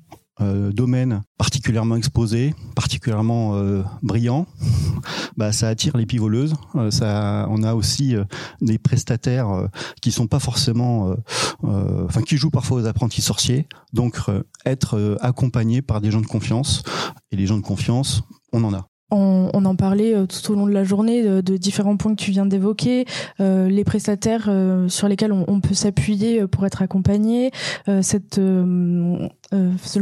euh, 0.41 0.73
domaine 0.73 1.23
particulièrement 1.39 1.97
exposé, 1.97 2.55
particulièrement 2.75 3.55
euh, 3.55 3.83
brillant, 4.03 4.47
bah, 5.37 5.53
ça 5.53 5.69
attire 5.69 5.97
les 5.97 6.07
pivoleuses. 6.07 6.55
Euh, 6.75 6.91
ça, 6.91 7.47
on 7.51 7.63
a 7.63 7.75
aussi 7.75 8.17
euh, 8.17 8.25
des 8.61 8.79
prestataires 8.79 9.51
euh, 9.51 9.69
qui 10.03 10.11
sont 10.11 10.27
pas 10.27 10.41
forcément, 10.41 11.15
enfin 11.63 12.23
qui 12.23 12.37
jouent 12.37 12.51
parfois 12.51 12.79
aux 12.79 12.87
apprentis 12.87 13.23
sorciers. 13.23 13.69
Donc 13.93 14.19
être 14.65 15.19
accompagné 15.21 15.83
par 15.83 16.01
des 16.01 16.11
gens 16.11 16.21
de 16.21 16.27
confiance 16.27 16.83
et 17.31 17.37
les 17.37 17.47
gens 17.47 17.57
de 17.57 17.63
confiance, 17.63 18.23
on 18.53 18.65
en 18.65 18.75
a. 18.75 18.87
On, 19.11 19.65
en 19.65 19.77
parlait 19.77 20.15
euh, 20.15 20.27
tout 20.27 20.53
au 20.53 20.55
long 20.55 20.67
de 20.67 20.73
la 20.73 20.83
journée 20.83 21.23
de, 21.23 21.57
différents 21.57 21.97
points 21.97 22.15
que 22.15 22.23
tu 22.23 22.31
viens 22.31 22.47
d'évoquer, 22.47 23.05
euh, 23.41 23.69
les 23.69 23.85
prestataires 23.85 24.47
euh, 24.49 24.89
sur 24.89 25.09
lesquels 25.09 25.33
on, 25.33 25.61
peut 25.61 25.75
s'appuyer 25.75 26.47
pour 26.47 26.67
être 26.67 26.83
accompagné, 26.83 27.51
le 27.87 28.01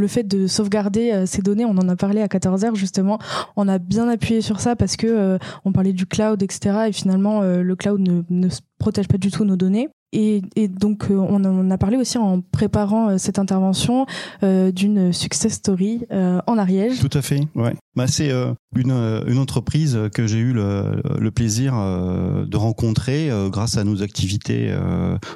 fait 0.09 0.27
de 0.27 0.47
sauvegarder 0.47 1.25
ces 1.27 1.43
données, 1.43 1.65
on 1.65 1.77
en 1.79 1.89
a 1.89 1.97
parlé 1.97 2.23
à 2.23 2.27
14h 2.27 2.75
justement, 2.75 3.19
on 3.57 3.69
a 3.69 3.79
bien 3.79 4.09
appuyé 4.09 4.41
sur 4.41 4.61
ça 4.61 4.77
parce 4.77 4.97
que 4.97 5.39
on 5.65 5.73
parlait 5.73 5.93
du 5.93 6.07
cloud, 6.07 6.43
etc. 6.43 6.87
Et 6.89 6.93
finalement, 6.93 7.43
le 7.43 7.77
cloud 7.77 8.01
ne 8.01 8.49
protège 8.79 9.09
pas 9.09 9.19
du 9.19 9.31
tout 9.31 9.45
nos 9.45 9.57
données. 9.57 9.89
Et, 10.15 10.43
donc, 10.69 11.11
euh, 11.11 11.15
on 11.15 11.71
a 11.71 11.79
parlé 11.79 11.97
aussi 11.97 12.19
en 12.19 12.43
préparant 12.43 13.09
euh, 13.09 13.19
cette 13.19 13.39
intervention 13.39 14.07
euh, 14.43 14.71
d'une 14.71 15.13
success 15.13 15.55
story 15.55 16.07
en 16.11 16.59
Ariège. 16.59 17.01
Tout 17.01 17.17
à 17.17 17.23
fait, 17.23 17.41
ouais. 17.55 17.75
Bah, 17.97 18.07
c'est 18.07 18.31
une, 18.77 18.93
une 18.93 19.39
entreprise 19.39 19.99
que 20.15 20.27
j'ai 20.27 20.39
eu 20.39 20.53
le, 20.53 21.03
le 21.19 21.31
plaisir 21.31 21.75
de 21.75 22.57
rencontrer 22.57 23.31
grâce 23.51 23.77
à 23.77 23.85
nos 23.85 24.03
activités 24.03 24.75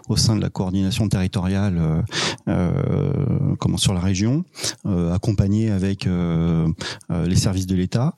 au 0.09 0.17
sein 0.17 0.37
de 0.37 0.41
la 0.41 0.49
coordination 0.49 1.09
territoriale 1.09 2.05
comment, 3.59 3.77
sur 3.77 3.95
la 3.95 4.01
région, 4.01 4.45
accompagnée 4.85 5.71
avec 5.71 6.09
les 7.11 7.37
services 7.37 7.67
de 7.67 7.75
l'État, 7.75 8.15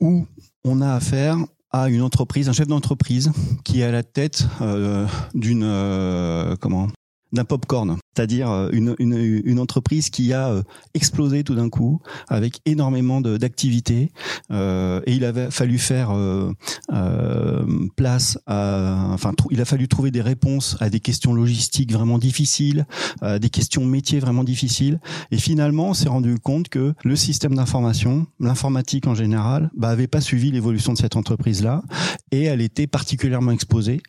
où 0.00 0.26
on 0.64 0.80
a 0.80 0.94
affaire 0.94 1.38
à 1.70 1.88
une 1.88 2.02
entreprise, 2.02 2.48
un 2.48 2.52
chef 2.52 2.66
d'entreprise 2.66 3.32
qui 3.64 3.80
est 3.80 3.84
à 3.84 3.90
la 3.90 4.02
tête 4.02 4.46
euh, 4.60 5.06
d'une 5.34 5.64
euh, 5.64 6.56
comment? 6.60 6.88
D'un 7.32 7.44
popcorn, 7.44 7.96
c'est-à-dire 8.14 8.50
euh, 8.50 8.68
une, 8.72 8.94
une, 8.98 9.42
une, 9.44 9.58
entreprise 9.58 10.10
qui 10.10 10.32
a 10.32 10.48
euh, 10.48 10.62
explosé 10.94 11.44
tout 11.44 11.54
d'un 11.54 11.68
coup 11.68 12.00
avec 12.28 12.60
énormément 12.64 13.20
d'activités 13.20 14.12
euh, 14.50 15.00
et 15.06 15.14
il 15.14 15.24
avait 15.24 15.50
fallu 15.50 15.78
faire 15.78 16.10
euh, 16.10 16.52
euh, 16.92 17.64
place 17.96 18.38
à, 18.46 19.08
enfin 19.12 19.32
il 19.50 19.60
a 19.60 19.64
fallu 19.64 19.88
trouver 19.88 20.10
des 20.10 20.20
réponses 20.20 20.76
à 20.80 20.90
des 20.90 21.00
questions 21.00 21.34
logistiques 21.34 21.92
vraiment 21.92 22.18
difficiles, 22.18 22.86
à 23.20 23.38
des 23.38 23.50
questions 23.50 23.84
métiers 23.84 24.20
vraiment 24.20 24.44
difficiles 24.44 25.00
et 25.30 25.38
finalement 25.38 25.90
on 25.90 25.94
s'est 25.94 26.08
rendu 26.08 26.38
compte 26.38 26.68
que 26.68 26.94
le 27.04 27.16
système 27.16 27.54
d'information, 27.54 28.26
l'informatique 28.40 29.06
en 29.06 29.14
général, 29.14 29.70
bah, 29.76 29.88
avait 29.88 30.06
pas 30.06 30.20
suivi 30.20 30.50
l'évolution 30.50 30.92
de 30.92 30.98
cette 30.98 31.16
entreprise 31.16 31.62
là 31.62 31.82
et 32.30 32.44
elle 32.44 32.60
était 32.60 32.86
particulièrement 32.86 33.50
exposée 33.50 34.00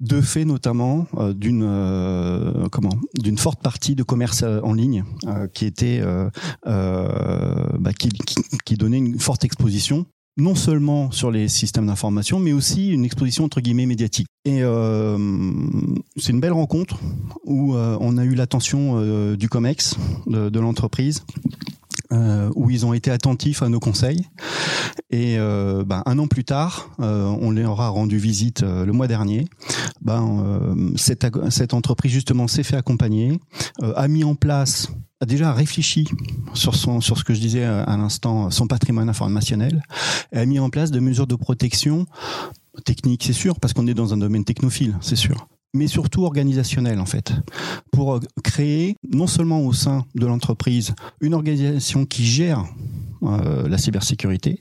de 0.00 0.20
fait 0.20 0.44
notamment 0.44 1.06
d'une 1.34 2.59
comment 2.68 2.98
d'une 3.18 3.38
forte 3.38 3.62
partie 3.62 3.94
de 3.94 4.02
commerce 4.02 4.42
euh, 4.42 4.60
en 4.62 4.72
ligne 4.72 5.04
euh, 5.26 5.46
qui 5.48 5.66
était 5.66 6.00
euh, 6.02 6.30
bah, 7.78 7.92
qui, 7.92 8.74
donnait 8.76 8.98
une 8.98 9.18
forte 9.18 9.44
exposition 9.44 10.06
non 10.36 10.54
seulement 10.54 11.10
sur 11.10 11.30
les 11.30 11.48
systèmes 11.48 11.86
d'information, 11.86 12.38
mais 12.38 12.52
aussi 12.52 12.90
une 12.90 13.04
exposition 13.04 13.44
entre 13.44 13.60
guillemets 13.60 13.84
médiatique. 13.84 14.26
Et 14.46 14.62
euh, 14.62 15.18
c'est 16.16 16.32
une 16.32 16.40
belle 16.40 16.52
rencontre 16.52 16.98
où 17.44 17.74
on 17.74 18.16
a 18.16 18.24
eu 18.24 18.34
l'attention 18.34 19.34
du 19.34 19.48
Comex, 19.50 19.96
de 20.28 20.60
l'entreprise, 20.60 21.24
euh, 22.12 22.50
où 22.54 22.70
ils 22.70 22.86
ont 22.86 22.92
été 22.92 23.10
attentifs 23.10 23.62
à 23.62 23.68
nos 23.68 23.80
conseils. 23.80 24.26
Et 25.10 25.38
euh, 25.38 25.84
ben, 25.84 26.02
un 26.06 26.18
an 26.18 26.28
plus 26.28 26.44
tard, 26.44 26.90
euh, 27.00 27.24
on 27.40 27.50
leur 27.50 27.80
a 27.80 27.88
rendu 27.88 28.18
visite 28.18 28.62
euh, 28.62 28.84
le 28.84 28.92
mois 28.92 29.08
dernier. 29.08 29.46
Ben, 30.02 30.42
euh, 30.44 30.92
cette, 30.96 31.26
cette 31.50 31.74
entreprise 31.74 32.12
justement 32.12 32.46
s'est 32.48 32.62
fait 32.62 32.76
accompagner, 32.76 33.40
a 33.96 34.08
mis 34.08 34.24
en 34.24 34.34
place 34.34 34.88
a 35.22 35.26
déjà 35.26 35.52
réfléchi 35.52 36.08
sur 36.54 36.74
son 36.74 37.02
sur 37.02 37.18
ce 37.18 37.24
que 37.24 37.34
je 37.34 37.40
disais 37.40 37.64
à 37.64 37.96
l'instant 37.98 38.50
son 38.50 38.66
patrimoine 38.66 39.10
informationnel 39.10 39.82
a 40.32 40.46
mis 40.46 40.58
en 40.58 40.70
place 40.70 40.90
des 40.90 41.00
mesures 41.00 41.26
de 41.26 41.34
protection 41.34 42.06
technique 42.86 43.24
c'est 43.24 43.34
sûr 43.34 43.60
parce 43.60 43.74
qu'on 43.74 43.86
est 43.86 43.92
dans 43.92 44.14
un 44.14 44.16
domaine 44.16 44.44
technophile 44.44 44.96
c'est 45.02 45.16
sûr 45.16 45.46
mais 45.74 45.86
surtout 45.86 46.24
organisationnel 46.24 46.98
en 47.00 47.06
fait, 47.06 47.32
pour 47.92 48.14
euh, 48.14 48.20
créer 48.42 48.96
non 49.12 49.26
seulement 49.26 49.60
au 49.60 49.72
sein 49.72 50.04
de 50.14 50.26
l'entreprise 50.26 50.94
une 51.20 51.34
organisation 51.34 52.06
qui 52.06 52.24
gère 52.24 52.64
euh, 53.22 53.68
la 53.68 53.78
cybersécurité, 53.78 54.58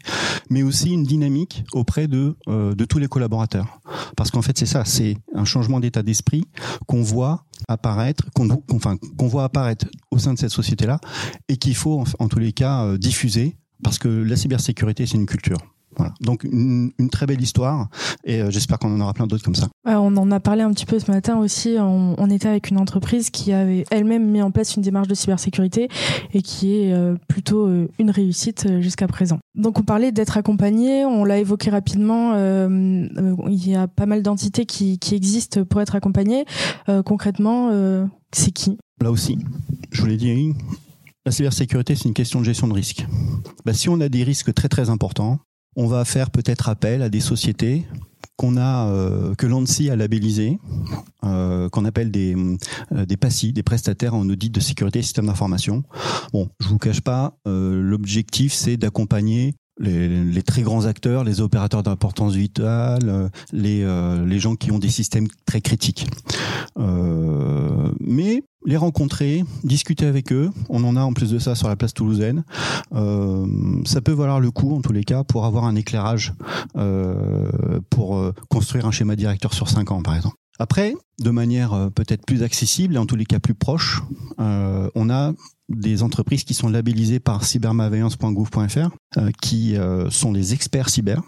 mais 0.50 0.64
aussi 0.64 0.92
une 0.92 1.04
dynamique 1.04 1.64
auprès 1.74 2.08
de, 2.08 2.36
euh, 2.48 2.76
de 2.76 2.86
tous 2.86 3.00
les 3.00 3.08
collaborateurs. 3.08 3.80
Parce 4.18 4.32
qu'en 4.32 4.42
fait, 4.42 4.58
c'est 4.58 4.66
ça, 4.66 4.84
c'est 4.86 5.18
un 5.34 5.46
changement 5.46 5.80
d'état 5.80 6.04
d'esprit 6.04 6.44
qu'on 6.86 7.02
voit 7.02 7.46
apparaître, 7.68 8.26
qu'on 8.34 9.28
voit 9.28 9.46
apparaître 9.46 9.86
au 10.12 10.18
sein 10.18 10.34
de 10.34 10.40
cette 10.40 10.52
société-là, 10.52 11.00
et 11.48 11.58
qu'il 11.58 11.76
faut, 11.76 12.04
en, 12.20 12.28
tous 12.28 12.40
les 12.40 12.52
cas, 12.52 12.98
diffuser, 12.98 13.56
parce 13.82 13.98
que 13.98 14.10
la 14.10 14.36
cybersécurité, 14.36 15.06
c'est 15.06 15.18
une 15.18 15.26
culture. 15.26 15.60
Voilà. 15.98 16.14
Donc 16.22 16.44
une, 16.44 16.92
une, 17.00 17.10
très 17.10 17.26
belle 17.26 17.42
histoire 17.42 17.90
et 18.24 18.42
euh, 18.42 18.52
j'espère 18.52 18.78
qu'on 18.80 18.94
en 18.94 19.02
aura 19.02 19.14
plein 19.14 19.28
d'autres 19.28 19.44
comme 19.44 19.56
ça. 19.56 19.68
on 19.86 20.16
en 20.16 20.32
a 20.32 20.40
parlé 20.40 20.62
un 20.62 20.72
petit 20.72 20.86
peu 20.86 21.00
ce 21.00 21.12
matin 21.12 21.38
aussi. 21.38 21.78
On, 21.80 22.16
on 22.18 22.30
était 22.30 22.48
avec 22.48 22.70
une 22.70 22.78
entreprise 22.78 23.30
qui 23.30 23.52
avait 23.54 23.86
elle-même 23.90 24.30
mis 24.30 24.42
en 24.42 24.52
place 24.52 24.76
une 24.76 24.84
démarche 24.84 25.08
de 25.08 25.16
cybersécurité 25.16 25.90
et 26.34 26.42
qui 26.42 26.76
est 26.76 26.94
euh, 26.94 27.16
plutôt 27.28 27.68
euh, 27.68 27.90
une 27.98 28.12
réussite 28.12 28.82
jusqu'à 28.82 29.08
présent. 29.08 29.40
Donc 29.56 29.80
on 29.80 29.84
parlait 29.84 30.12
d'être 30.12 30.38
accompagné, 30.38 31.06
on 31.06 31.26
l'a 31.26 31.40
évoqué 31.40 31.70
rapidement. 31.70 32.36
il 32.36 33.70
y 33.70 33.76
a 33.76 33.88
pas 33.88 34.06
mal 34.06 34.22
d'entités 34.22 34.66
qui, 34.66 35.00
qui, 35.00 35.16
existent 35.16 35.64
pour 35.66 35.82
être 35.82 35.96
accompagnées. 35.96 36.46
concrètement, 37.06 37.72
c'est 38.32 38.52
qui? 38.52 38.78
Là 39.02 39.12
aussi, 39.12 39.38
je 39.92 40.02
vous 40.02 40.08
l'ai 40.08 40.18
dit, 40.18 40.54
la 41.26 41.32
cybersécurité, 41.32 41.96
c'est 41.96 42.06
une 42.06 42.14
question 42.14 42.40
de 42.40 42.46
gestion 42.46 42.68
de 42.68 42.74
risque. 42.74 43.06
Bah, 43.66 43.74
si 43.74 43.90
on 43.90 44.00
a 44.02 44.10
des 44.10 44.24
risques 44.24 44.54
très 44.54 44.70
très 44.70 44.90
importants, 44.90 45.40
on 45.80 45.88
va 45.88 46.04
faire 46.04 46.30
peut-être 46.30 46.68
appel 46.68 47.02
à 47.02 47.10
des 47.10 47.22
sociétés 47.22 47.86
euh, 48.44 49.36
que 49.36 49.46
l'ANSI 49.48 49.90
a 49.90 49.96
labellisé, 49.96 50.60
euh, 51.24 51.70
qu'on 51.70 51.86
appelle 51.86 52.12
des 52.12 52.36
euh, 52.36 53.06
des 53.06 53.52
des 53.52 53.64
prestataires 53.64 54.14
en 54.14 54.28
audit 54.30 54.50
de 54.50 54.60
sécurité 54.60 55.00
et 55.00 55.02
système 55.02 55.28
d'information. 55.28 55.84
Bon, 56.34 56.50
je 56.60 56.68
vous 56.68 56.78
cache 56.78 57.02
pas, 57.02 57.38
l'objectif 57.46 58.54
c'est 58.54 58.78
d'accompagner 58.78 59.56
les, 59.80 60.44
très 60.44 60.62
grands 60.62 60.86
acteurs, 60.86 61.24
les 61.24 61.40
opérateurs 61.40 61.84
d'importance 61.84 62.34
vitale, 62.34 63.30
les, 63.54 63.86
les 64.26 64.40
gens 64.40 64.56
qui 64.56 64.72
ont 64.72 64.80
des 64.80 64.90
systèmes 64.90 65.28
très 65.46 65.62
critiques. 65.62 66.06
mais 68.00 68.44
les 68.66 68.78
rencontrer, 68.78 69.44
discuter 69.64 70.06
avec 70.06 70.32
eux. 70.32 70.52
On 70.70 70.84
en 70.84 70.96
a 70.96 71.02
en 71.02 71.14
plus 71.14 71.32
de 71.32 71.40
ça 71.40 71.56
sur 71.56 71.68
la 71.68 71.76
place 71.76 71.94
toulousaine. 71.94 72.44
Euh, 72.94 73.46
ça 73.86 74.02
peut 74.02 74.12
valoir 74.12 74.40
le 74.40 74.52
coup 74.52 74.76
en 74.76 74.82
tous 74.82 74.94
les 74.94 75.04
cas 75.04 75.24
pour 75.24 75.46
avoir 75.46 75.66
un 75.66 75.76
éclairage 75.76 76.34
euh, 76.76 77.80
pour 77.90 78.18
euh, 78.18 78.34
construire 78.50 78.86
un 78.86 78.92
schéma 78.92 79.16
directeur 79.16 79.54
sur 79.54 79.70
5 79.70 79.92
ans 79.92 80.02
par 80.02 80.16
exemple. 80.16 80.36
Après, 80.60 80.94
de 81.22 81.30
manière 81.30 81.90
peut-être 81.96 82.26
plus 82.26 82.44
accessible 82.44 82.96
et 82.96 82.98
en 82.98 83.06
tous 83.06 83.16
les 83.16 83.26
cas 83.26 83.40
plus 83.40 83.56
proche, 83.56 84.02
on 84.38 85.10
a 85.10 85.32
des 85.70 86.04
entreprises 86.04 86.44
qui 86.44 86.54
sont 86.54 86.70
labellisées 86.70 87.20
par 87.20 87.44
cybermalveillance.gouv.fr, 87.44 88.90
euh, 89.18 89.32
qui 89.42 89.76
sont 90.10 90.32
des 90.32 90.54
experts 90.54 90.90
cyber. 90.90 91.22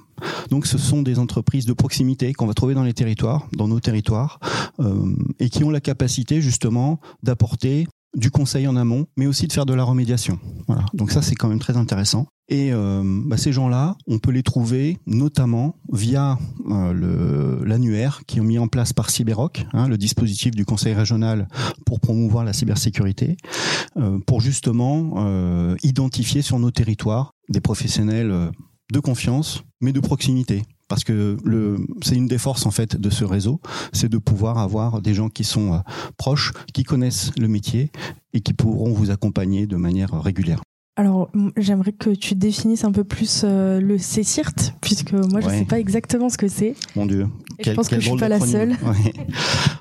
Donc 0.49 0.67
ce 0.67 0.77
sont 0.77 1.01
des 1.01 1.19
entreprises 1.19 1.65
de 1.65 1.73
proximité 1.73 2.33
qu'on 2.33 2.47
va 2.47 2.53
trouver 2.53 2.73
dans 2.73 2.83
les 2.83 2.93
territoires, 2.93 3.47
dans 3.53 3.67
nos 3.67 3.79
territoires, 3.79 4.39
et 5.39 5.49
qui 5.49 5.63
ont 5.63 5.71
la 5.71 5.81
capacité 5.81 6.41
justement 6.41 6.99
d'apporter 7.23 7.87
du 8.15 8.31
conseil 8.31 8.67
en 8.67 8.75
amont, 8.75 9.05
mais 9.17 9.25
aussi 9.25 9.47
de 9.47 9.53
faire 9.53 9.65
de 9.65 9.73
la 9.73 9.83
remédiation. 9.83 10.39
Voilà. 10.67 10.85
Donc 10.93 11.11
ça, 11.11 11.21
c'est 11.21 11.35
quand 11.35 11.47
même 11.47 11.59
très 11.59 11.77
intéressant. 11.77 12.27
Et 12.49 12.73
euh, 12.73 13.01
bah, 13.25 13.37
ces 13.37 13.53
gens-là, 13.53 13.95
on 14.07 14.19
peut 14.19 14.31
les 14.31 14.43
trouver 14.43 14.97
notamment 15.05 15.75
via 15.91 16.37
euh, 16.69 17.63
l'annuaire 17.63 18.23
qui 18.27 18.39
est 18.39 18.41
mis 18.41 18.59
en 18.59 18.67
place 18.67 18.91
par 18.91 19.09
Cyberoc, 19.09 19.65
hein, 19.71 19.87
le 19.87 19.97
dispositif 19.97 20.51
du 20.51 20.65
Conseil 20.65 20.93
régional 20.93 21.47
pour 21.85 22.01
promouvoir 22.01 22.43
la 22.43 22.51
cybersécurité, 22.51 23.37
euh, 23.95 24.19
pour 24.27 24.41
justement 24.41 25.13
euh, 25.17 25.77
identifier 25.83 26.41
sur 26.41 26.59
nos 26.59 26.71
territoires 26.71 27.31
des 27.47 27.61
professionnels 27.61 28.51
de 28.91 28.99
confiance, 28.99 29.63
mais 29.79 29.93
de 29.93 30.01
proximité. 30.01 30.63
Parce 30.91 31.05
que 31.05 31.37
le, 31.45 31.77
c'est 32.01 32.15
une 32.15 32.27
des 32.27 32.37
forces 32.37 32.65
en 32.65 32.71
fait 32.71 32.97
de 32.99 33.09
ce 33.09 33.23
réseau, 33.23 33.61
c'est 33.93 34.09
de 34.09 34.17
pouvoir 34.17 34.57
avoir 34.57 35.01
des 35.01 35.13
gens 35.13 35.29
qui 35.29 35.45
sont 35.45 35.73
euh, 35.73 35.77
proches, 36.17 36.51
qui 36.73 36.83
connaissent 36.83 37.31
le 37.39 37.47
métier 37.47 37.91
et 38.33 38.41
qui 38.41 38.51
pourront 38.51 38.91
vous 38.91 39.09
accompagner 39.09 39.67
de 39.67 39.77
manière 39.77 40.11
régulière. 40.21 40.59
Alors, 40.97 41.29
j'aimerais 41.55 41.93
que 41.93 42.09
tu 42.09 42.35
définisses 42.35 42.83
un 42.83 42.91
peu 42.91 43.05
plus 43.05 43.43
euh, 43.45 43.79
le 43.79 43.97
CCIRT, 43.97 44.73
puisque 44.81 45.13
moi, 45.13 45.39
je 45.39 45.45
ne 45.45 45.51
Ouais. 45.51 45.59
sais 45.59 45.65
pas 45.65 45.79
exactement 45.79 46.27
ce 46.27 46.37
que 46.37 46.49
c'est. 46.49 46.75
Mon 46.97 47.05
Dieu. 47.05 47.27
Et 47.59 47.63
je 47.63 47.71
pense 47.71 47.87
que 47.87 47.95
je 47.95 48.01
suis 48.01 48.09
drôle 48.09 48.19
pas 48.19 48.27
la 48.27 48.41
seule. 48.41 48.71
Ouais. 48.83 49.13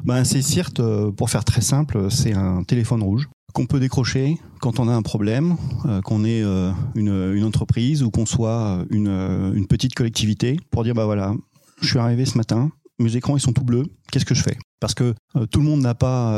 Ben, 0.04 0.14
un 0.14 0.22
CCIRT, 0.24 0.78
euh, 0.78 1.10
pour 1.10 1.28
faire 1.28 1.44
très 1.44 1.60
simple, 1.62 2.06
c'est 2.12 2.34
un 2.34 2.62
téléphone 2.62 3.02
rouge 3.02 3.28
qu'on 3.52 3.66
peut 3.66 3.80
décrocher 3.80 4.38
quand 4.60 4.78
on 4.78 4.88
a 4.88 4.92
un 4.92 5.02
problème, 5.02 5.56
euh, 5.86 6.00
qu'on 6.02 6.24
est 6.24 6.42
euh, 6.42 6.72
une, 6.94 7.44
entreprise 7.44 8.02
ou 8.02 8.10
qu'on 8.10 8.26
soit 8.26 8.84
une, 8.90 9.08
euh, 9.08 9.52
une 9.54 9.66
petite 9.66 9.94
collectivité, 9.94 10.58
pour 10.70 10.84
dire 10.84 10.94
bah 10.94 11.04
voilà, 11.04 11.34
je 11.80 11.88
suis 11.88 11.98
arrivé 11.98 12.24
ce 12.24 12.36
matin, 12.36 12.70
mes 12.98 13.16
écrans 13.16 13.36
ils 13.36 13.40
sont 13.40 13.52
tout 13.52 13.64
bleus, 13.64 13.84
qu'est-ce 14.12 14.26
que 14.26 14.34
je 14.34 14.42
fais? 14.42 14.58
Parce 14.80 14.94
que 14.94 15.14
tout 15.50 15.60
le 15.60 15.66
monde 15.66 15.80
n'a 15.80 15.94
pas 15.94 16.34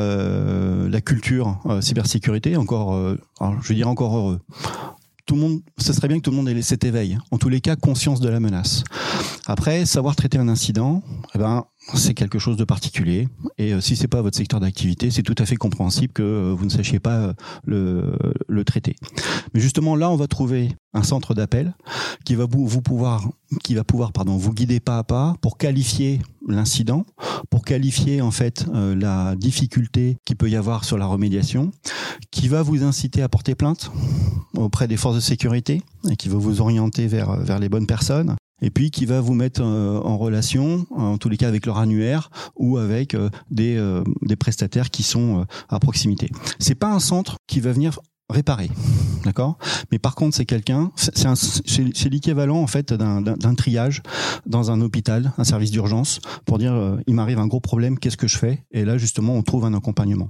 la 0.88 1.00
culture 1.00 1.60
cybersécurité, 1.80 2.56
encore, 2.56 3.16
je 3.40 3.68
veux 3.68 3.74
dire 3.74 3.88
encore 3.88 4.16
heureux. 4.16 4.40
Tout 5.26 5.36
le 5.36 5.40
monde, 5.40 5.60
ce 5.78 5.92
serait 5.92 6.08
bien 6.08 6.16
que 6.16 6.22
tout 6.22 6.30
le 6.30 6.36
monde 6.36 6.48
ait 6.48 6.62
cet 6.62 6.84
éveil. 6.84 7.16
En 7.30 7.38
tous 7.38 7.48
les 7.48 7.60
cas, 7.60 7.76
conscience 7.76 8.18
de 8.18 8.28
la 8.28 8.40
menace. 8.40 8.82
Après, 9.46 9.86
savoir 9.86 10.16
traiter 10.16 10.38
un 10.38 10.48
incident, 10.48 11.02
eh 11.34 11.38
ben, 11.38 11.64
c'est 11.94 12.14
quelque 12.14 12.38
chose 12.38 12.56
de 12.56 12.64
particulier. 12.64 13.28
Et 13.58 13.72
euh, 13.72 13.80
si 13.80 13.96
c'est 13.96 14.08
pas 14.08 14.22
votre 14.22 14.36
secteur 14.36 14.60
d'activité, 14.60 15.10
c'est 15.10 15.22
tout 15.22 15.34
à 15.38 15.46
fait 15.46 15.56
compréhensible 15.56 16.12
que 16.12 16.22
euh, 16.22 16.54
vous 16.56 16.64
ne 16.64 16.70
sachiez 16.70 17.00
pas 17.00 17.16
euh, 17.16 17.32
le, 17.64 18.16
le 18.48 18.64
traiter. 18.64 18.96
Mais 19.52 19.60
justement, 19.60 19.96
là, 19.96 20.10
on 20.10 20.16
va 20.16 20.26
trouver 20.26 20.72
un 20.94 21.02
centre 21.02 21.34
d'appel 21.34 21.74
qui 22.24 22.34
va 22.34 22.46
vous, 22.48 22.82
pouvoir, 22.82 23.28
qui 23.64 23.74
va 23.74 23.84
pouvoir, 23.84 24.12
pardon, 24.12 24.36
vous 24.36 24.52
guider 24.52 24.78
pas 24.78 24.98
à 24.98 25.04
pas 25.04 25.34
pour 25.40 25.56
qualifier 25.56 26.20
l'incident, 26.46 27.04
pour 27.50 27.64
qualifier 27.64 28.20
en 28.20 28.30
fait 28.30 28.66
la 28.72 29.34
difficulté 29.36 30.18
qui 30.26 30.34
peut 30.34 30.50
y 30.50 30.56
avoir 30.56 30.84
sur 30.84 30.98
la 30.98 31.06
remédiation, 31.06 31.72
qui 32.30 32.48
va 32.48 32.62
vous 32.62 32.84
inciter 32.84 33.22
à 33.22 33.28
porter 33.28 33.54
plainte 33.54 33.90
auprès 34.54 34.86
des 34.86 34.98
forces 34.98 35.16
de 35.16 35.20
sécurité 35.20 35.82
et 36.10 36.16
qui 36.16 36.28
va 36.28 36.36
vous 36.36 36.60
orienter 36.60 37.06
vers 37.06 37.38
vers 37.38 37.58
les 37.58 37.70
bonnes 37.70 37.86
personnes 37.86 38.36
et 38.62 38.70
puis 38.70 38.90
qui 38.90 39.04
va 39.04 39.20
vous 39.20 39.34
mettre 39.34 39.60
euh, 39.62 39.98
en 40.00 40.16
relation, 40.16 40.86
en 40.90 41.18
tous 41.18 41.28
les 41.28 41.36
cas 41.36 41.48
avec 41.48 41.66
leur 41.66 41.78
annuaire 41.78 42.30
ou 42.56 42.78
avec 42.78 43.14
euh, 43.14 43.28
des, 43.50 43.76
euh, 43.76 44.02
des 44.22 44.36
prestataires 44.36 44.90
qui 44.90 45.02
sont 45.02 45.44
à 45.68 45.78
proximité. 45.78 46.30
C'est 46.58 46.74
pas 46.76 46.90
un 46.90 47.00
centre 47.00 47.36
qui 47.46 47.60
va 47.60 47.72
venir 47.72 47.98
réparer, 48.30 48.70
d'accord? 49.24 49.58
Mais 49.90 49.98
par 49.98 50.14
contre, 50.14 50.34
c'est 50.36 50.46
quelqu'un, 50.46 50.90
c'est 50.96 52.08
l'équivalent 52.08 52.62
en 52.62 52.66
fait 52.66 52.94
d'un- 52.94 53.54
triage 53.54 54.00
dans 54.46 54.70
un 54.70 54.80
hôpital, 54.80 55.32
un 55.36 55.44
service 55.44 55.70
d'urgence, 55.70 56.20
pour 56.46 56.56
dire 56.56 56.72
euh, 56.72 56.96
il 57.06 57.14
m'arrive 57.14 57.38
un 57.38 57.46
gros 57.46 57.60
problème, 57.60 57.98
qu'est-ce 57.98 58.16
que 58.16 58.28
je 58.28 58.38
fais? 58.38 58.64
Et 58.70 58.86
là, 58.86 58.96
justement, 58.96 59.34
on 59.34 59.42
trouve 59.42 59.66
un 59.66 59.74
accompagnement. 59.74 60.28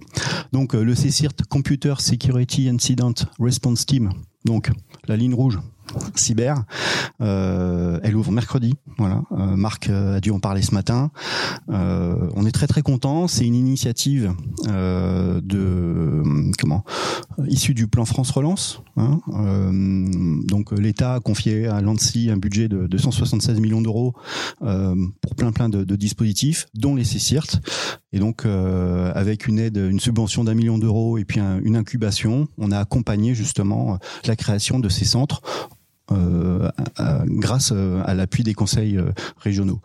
Donc 0.53 0.73
le 0.73 0.95
CSIRT, 0.95 1.45
Computer 1.49 1.95
Security 1.99 2.69
Incident 2.69 3.15
Response 3.39 3.87
Team, 3.87 4.11
donc 4.45 4.71
la 5.07 5.17
ligne 5.17 5.35
rouge 5.35 5.61
cyber, 6.15 6.65
euh, 7.21 7.99
elle 8.03 8.17
ouvre 8.17 8.33
mercredi. 8.33 8.75
Voilà, 8.99 9.23
Euh, 9.33 9.57
Marc 9.57 9.89
euh, 9.89 10.17
a 10.17 10.21
dû 10.21 10.31
en 10.31 10.41
parler 10.41 10.63
ce 10.63 10.75
matin. 10.75 11.11
On 11.69 12.47
est 12.47 12.53
très 12.53 12.67
très 12.67 12.83
content. 12.83 13.29
C'est 13.29 13.47
une 13.47 13.55
initiative 13.55 14.33
de 14.67 16.23
comment 16.59 16.85
issue 17.49 17.75
du 17.75 17.87
plan 17.89 18.05
France 18.05 18.31
Relance. 18.31 18.83
hein. 18.97 19.21
Donc 20.47 20.73
l'État 20.73 21.15
a 21.15 21.21
confié 21.21 21.67
à 21.67 21.81
l'ANSI 21.81 22.31
un 22.31 22.37
budget 22.37 22.69
de 22.69 22.87
276 22.87 23.61
millions 23.61 23.81
d'euros 23.83 24.13
pour 24.61 25.35
plein 25.37 25.53
plein 25.53 25.69
de, 25.69 25.97
dispositifs, 25.97 26.67
dont 26.75 26.95
les 26.95 27.05
CSIRT. 27.05 27.61
Et 28.13 28.19
donc 28.19 28.45
avec 28.47 29.47
une 29.47 29.59
aide, 29.59 29.77
une 29.77 30.01
subvention 30.01 30.45
d'un 30.45 30.55
million 30.55 30.79
d'euros 30.79 31.19
et 31.19 31.25
puis 31.25 31.41
un- 31.41 31.61
une 31.63 31.77
incubation, 31.77 32.49
on 32.59 32.71
a 32.73 32.79
accompagné 32.79 33.35
justement 33.35 33.99
la 34.27 34.37
création 34.37 34.79
de 34.79 34.89
ces 34.89 35.05
centres 35.05 35.41
à- 36.97 37.23
grâce 37.27 37.73
euh, 37.73 38.03
à 38.05 38.15
l'appui 38.15 38.43
des 38.43 38.55
conseils 38.55 38.97
euh, 38.97 39.13
régionaux. 39.39 39.81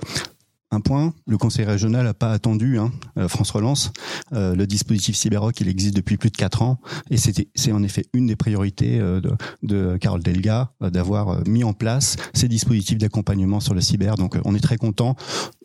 Un 0.69 0.81
point, 0.81 1.13
le 1.27 1.37
conseil 1.37 1.63
régional 1.63 2.03
n'a 2.03 2.13
pas 2.13 2.33
attendu 2.33 2.77
hein, 2.77 2.91
euh, 3.17 3.29
France 3.29 3.51
Relance. 3.51 3.93
Euh, 4.33 4.53
le 4.53 4.67
dispositif 4.67 5.15
Cyberrock, 5.15 5.61
il 5.61 5.69
existe 5.69 5.95
depuis 5.95 6.17
plus 6.17 6.29
de 6.29 6.35
quatre 6.35 6.61
ans 6.61 6.77
et 7.09 7.15
c'est 7.15 7.71
en 7.71 7.83
effet 7.83 8.03
une 8.13 8.27
des 8.27 8.35
priorités 8.35 8.99
euh, 8.99 9.21
de, 9.63 9.95
Carole 9.95 10.21
Delga 10.21 10.73
euh, 10.81 10.89
d'avoir 10.89 11.29
euh, 11.29 11.41
mis 11.47 11.63
en 11.63 11.71
place 11.71 12.17
ces 12.33 12.49
dispositifs 12.49 12.97
d'accompagnement 12.97 13.61
sur 13.61 13.73
le 13.73 13.79
cyber. 13.79 14.15
Donc 14.15 14.35
euh, 14.35 14.41
on 14.43 14.55
est 14.55 14.59
très 14.59 14.75
content 14.75 15.15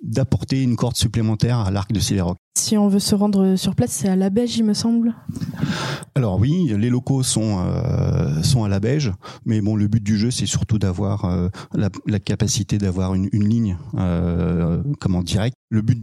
d'apporter 0.04 0.62
une 0.62 0.76
corde 0.76 0.96
supplémentaire 0.96 1.58
à 1.58 1.72
l'arc 1.72 1.92
de 1.92 1.98
Cyberrock. 1.98 2.38
Si 2.62 2.78
on 2.78 2.86
veut 2.86 3.00
se 3.00 3.16
rendre 3.16 3.56
sur 3.56 3.74
place, 3.74 3.90
c'est 3.90 4.08
à 4.08 4.14
la 4.14 4.30
Beige, 4.30 4.56
il 4.56 4.64
me 4.64 4.72
semble. 4.72 5.16
Alors 6.14 6.38
oui, 6.38 6.72
les 6.78 6.90
locaux 6.90 7.24
sont 7.24 7.58
euh, 7.58 8.40
sont 8.44 8.62
à 8.62 8.68
la 8.68 8.78
beige, 8.78 9.12
mais 9.44 9.60
bon, 9.60 9.74
le 9.74 9.88
but 9.88 10.00
du 10.00 10.16
jeu, 10.16 10.30
c'est 10.30 10.46
surtout 10.46 10.78
d'avoir 10.78 11.24
euh, 11.24 11.48
la, 11.74 12.20
capacité 12.20 12.78
d'avoir 12.78 13.14
une, 13.14 13.28
une 13.32 13.48
ligne 13.48 13.78
euh, 13.96 14.80
comment 15.00 15.22
direct. 15.22 15.56
Le 15.70 15.82
but 15.82 15.98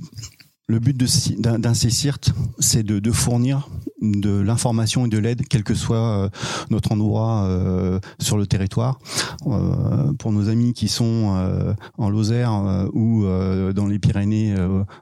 le 0.69 0.77
but 0.77 0.95
d'un 0.95 1.73
CSIRT, 1.73 2.31
c'est 2.59 2.83
de, 2.83 3.11
fournir 3.11 3.67
de 4.01 4.39
l'information 4.39 5.07
et 5.07 5.09
de 5.09 5.17
l'aide, 5.17 5.41
quel 5.49 5.63
que 5.63 5.73
soit 5.73 5.97
euh, 5.97 6.29
notre 6.69 6.91
endroit 6.91 7.43
euh, 7.45 7.99
sur 8.19 8.37
le 8.37 8.45
territoire. 8.45 8.99
Euh, 9.47 10.13
pour 10.19 10.31
nos 10.31 10.47
amis 10.47 10.73
qui 10.73 10.87
sont 10.87 11.75
en 11.97 12.09
Lozère 12.09 12.51
ou 12.93 13.25
dans 13.73 13.87
les 13.87 13.97
Pyrénées 13.97 14.55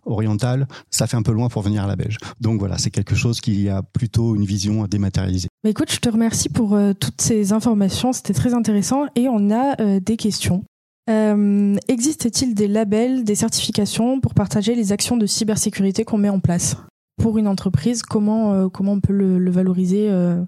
orientales, 0.06 0.68
ça 0.90 1.06
fait 1.06 1.18
un 1.18 1.22
peu 1.22 1.34
loin 1.34 1.50
pour 1.50 1.64
venir 1.64 1.84
à 1.84 1.88
la 1.88 1.98
Beige. 1.98 2.18
Donc 2.40 2.60
voilà, 2.60 2.78
c'est 2.78 2.92
quelque 2.92 3.16
chose 3.16 3.42
qui 3.42 3.68
a 3.68 3.84
plutôt 3.84 4.36
une 4.36 4.46
vision 4.46 4.86
dématérialisée. 4.86 5.50
Bah, 5.64 5.70
écoute, 5.70 5.92
je 5.92 6.00
te 6.00 6.08
remercie 6.08 6.48
pour 6.48 6.80
toutes 7.00 7.22
ces 7.22 7.52
informations, 7.52 8.14
c'était 8.14 8.34
très 8.34 8.54
intéressant 8.54 9.06
et 9.16 9.28
on 9.28 9.52
a 9.52 10.00
des 10.00 10.16
questions. 10.16 10.64
Euh, 11.10 11.76
Existe-t-il 11.88 12.54
des 12.54 12.68
labels, 12.68 13.24
des 13.24 13.36
certifications 13.36 14.20
pour 14.20 14.34
partager 14.34 14.76
les 14.76 14.92
actions 14.92 15.18
de 15.18 15.26
cybersécurité 15.26 16.04
qu'on 16.04 16.18
met 16.18 16.30
en 16.30 16.40
place? 16.40 16.76
Pour 17.18 17.38
une 17.38 17.48
entreprise 17.48 18.04
Comment 18.04 18.54
euh, 18.54 18.70
comment 18.70 18.94
on 18.94 19.00
peut 19.02 19.14
le, 19.14 19.50
valoriser 19.52 20.08
euh 20.10 20.42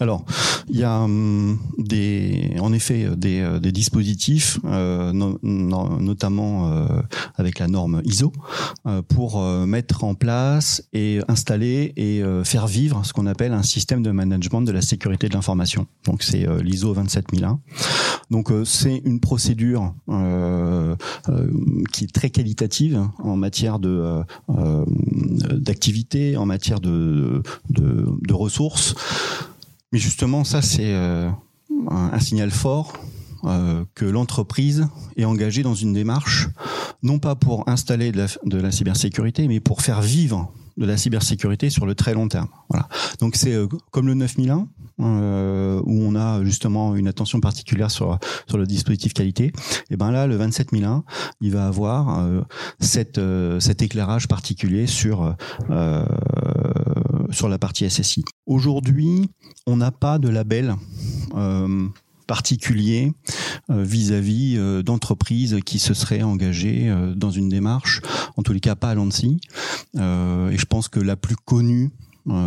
Alors, 0.00 0.24
il 0.68 0.78
y 0.78 0.84
a 0.84 1.00
hum, 1.00 1.58
des, 1.78 2.54
en 2.60 2.72
effet 2.72 3.08
des, 3.16 3.40
euh, 3.40 3.58
des 3.58 3.72
dispositifs, 3.72 4.58
no- 4.64 5.38
no- 5.42 5.98
notamment 6.00 6.70
avec 7.36 7.58
la 7.58 7.66
norme 7.68 8.00
ISO, 8.04 8.32
pour 9.08 9.42
mettre 9.42 10.04
en 10.04 10.14
place 10.14 10.82
et 10.92 11.20
installer 11.28 11.92
et 11.96 12.22
faire 12.44 12.66
vivre 12.66 13.04
ce 13.04 13.12
qu'on 13.12 13.26
appelle 13.26 13.52
un 13.52 13.62
système 13.62 14.02
de 14.02 14.10
management 14.10 14.62
de 14.62 14.72
la 14.72 14.80
sécurité 14.82 15.28
de 15.28 15.34
l'information. 15.34 15.86
Donc 16.06 16.22
c'est 16.22 16.46
l'ISO 16.62 16.92
27001. 16.94 17.58
Donc 18.30 18.50
c'est 18.64 19.02
une 19.04 19.20
procédure 19.20 19.94
qui 21.92 22.04
est 22.04 22.12
très 22.12 22.30
qualitative 22.30 23.02
en 23.18 23.36
matière 23.36 23.78
de 23.78 24.22
d'activité, 25.64 26.36
en 26.36 26.46
matière 26.46 26.80
de, 26.80 27.42
de, 27.70 28.32
ressources. 28.32 28.94
Mais 29.92 29.98
justement, 29.98 30.44
ça 30.44 30.62
c'est 30.62 30.92
euh, 30.94 31.30
un 31.90 32.20
signal 32.20 32.50
fort 32.50 32.92
euh, 33.44 33.84
que 33.94 34.04
l'entreprise 34.04 34.86
est 35.16 35.24
engagée 35.24 35.62
dans 35.62 35.74
une 35.74 35.92
démarche, 35.92 36.48
non 37.02 37.18
pas 37.18 37.34
pour 37.34 37.68
installer 37.68 38.12
de 38.12 38.18
la, 38.18 38.26
de 38.44 38.60
la 38.60 38.70
cybersécurité, 38.70 39.48
mais 39.48 39.60
pour 39.60 39.82
faire 39.82 40.00
vivre 40.00 40.52
de 40.76 40.86
la 40.86 40.96
cybersécurité 40.96 41.70
sur 41.70 41.86
le 41.86 41.94
très 41.94 42.14
long 42.14 42.28
terme. 42.28 42.48
Voilà. 42.68 42.88
Donc 43.20 43.36
c'est 43.36 43.52
euh, 43.52 43.68
comme 43.90 44.06
le 44.06 44.14
9001 44.14 44.66
euh, 45.00 45.80
où 45.84 46.02
on 46.02 46.16
a 46.16 46.42
justement 46.44 46.96
une 46.96 47.06
attention 47.06 47.40
particulière 47.40 47.90
sur 47.90 48.18
sur 48.48 48.58
le 48.58 48.66
dispositif 48.66 49.12
qualité. 49.12 49.52
Et 49.90 49.96
ben 49.96 50.10
là, 50.10 50.26
le 50.26 50.36
27001, 50.36 51.04
il 51.40 51.52
va 51.52 51.66
avoir 51.66 52.18
euh, 52.18 52.42
cette, 52.80 53.20
cet 53.60 53.82
éclairage 53.82 54.26
particulier 54.28 54.86
sur 54.86 55.34
sur 57.30 57.48
la 57.48 57.58
partie 57.58 57.88
SSI. 57.88 58.24
Aujourd'hui, 58.46 59.30
on 59.66 59.76
n'a 59.76 59.90
pas 59.90 60.18
de 60.18 60.28
label. 60.28 60.74
Euh, 61.34 61.88
particulier 62.26 63.12
euh, 63.70 63.82
vis-à-vis 63.82 64.56
euh, 64.56 64.82
d'entreprises 64.82 65.58
qui 65.64 65.78
se 65.78 65.94
seraient 65.94 66.22
engagées 66.22 66.88
euh, 66.88 67.14
dans 67.14 67.30
une 67.30 67.48
démarche, 67.48 68.00
en 68.36 68.42
tous 68.42 68.52
les 68.52 68.60
cas 68.60 68.74
pas 68.74 68.90
à 68.90 68.94
l'ANSI. 68.94 69.40
Et 69.96 70.58
je 70.58 70.64
pense 70.66 70.88
que 70.88 71.00
la 71.00 71.16
plus 71.16 71.36
connue 71.36 71.90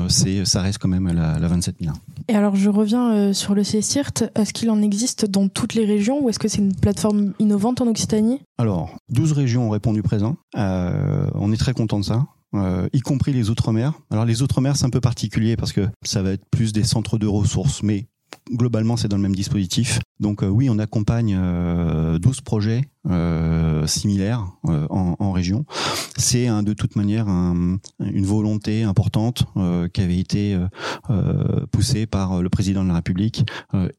c'est 0.09 0.43
ça 0.43 0.63
reste 0.63 0.79
quand 0.79 0.87
même 0.87 1.07
la, 1.07 1.37
la 1.37 1.47
27 1.47 1.75
000. 1.81 1.95
Et 2.27 2.35
alors 2.35 2.55
je 2.55 2.67
reviens 2.67 3.31
sur 3.31 3.53
le 3.53 3.61
CSIRT. 3.61 4.23
Est-ce 4.33 4.51
qu'il 4.51 4.71
en 4.71 4.81
existe 4.81 5.25
dans 5.25 5.49
toutes 5.49 5.75
les 5.75 5.85
régions 5.85 6.23
ou 6.23 6.29
est-ce 6.29 6.39
que 6.39 6.47
c'est 6.47 6.57
une 6.57 6.75
plateforme 6.75 7.33
innovante 7.37 7.79
en 7.79 7.87
Occitanie? 7.87 8.41
Alors 8.57 8.97
12 9.09 9.33
régions 9.33 9.67
ont 9.67 9.69
répondu 9.69 10.01
présent. 10.01 10.35
on 10.55 11.51
est 11.51 11.57
très 11.57 11.73
content 11.73 11.99
de 11.99 12.05
ça. 12.05 12.25
Euh, 12.53 12.87
y 12.93 13.01
compris 13.01 13.33
les 13.33 13.49
Outre-mer. 13.49 13.93
Alors 14.09 14.25
les 14.25 14.41
Outre-mer, 14.41 14.75
c'est 14.75 14.85
un 14.85 14.89
peu 14.89 15.01
particulier 15.01 15.57
parce 15.57 15.73
que 15.73 15.87
ça 16.03 16.21
va 16.21 16.31
être 16.31 16.45
plus 16.49 16.71
des 16.71 16.83
centres 16.83 17.17
de 17.17 17.27
ressources, 17.27 17.83
mais 17.83 18.07
globalement, 18.51 18.97
c'est 18.97 19.07
dans 19.07 19.17
le 19.17 19.23
même 19.23 19.35
dispositif. 19.35 19.99
Donc 20.19 20.43
euh, 20.43 20.47
oui, 20.47 20.69
on 20.69 20.79
accompagne 20.79 21.35
12 21.35 21.37
euh, 21.37 22.19
projets 22.43 22.81
similaires 23.85 24.45
en, 24.63 25.15
en, 25.17 25.31
région. 25.31 25.65
C'est 26.17 26.47
de 26.47 26.73
toute 26.73 26.97
manière 26.97 27.29
un, 27.29 27.77
une 28.01 28.25
volonté 28.25 28.83
importante 28.83 29.45
qui 29.93 30.01
avait 30.01 30.19
été 30.19 30.59
poussée 31.71 32.05
par 32.05 32.41
le 32.41 32.49
président 32.49 32.83
de 32.83 32.89
la 32.89 32.95
République 32.95 33.45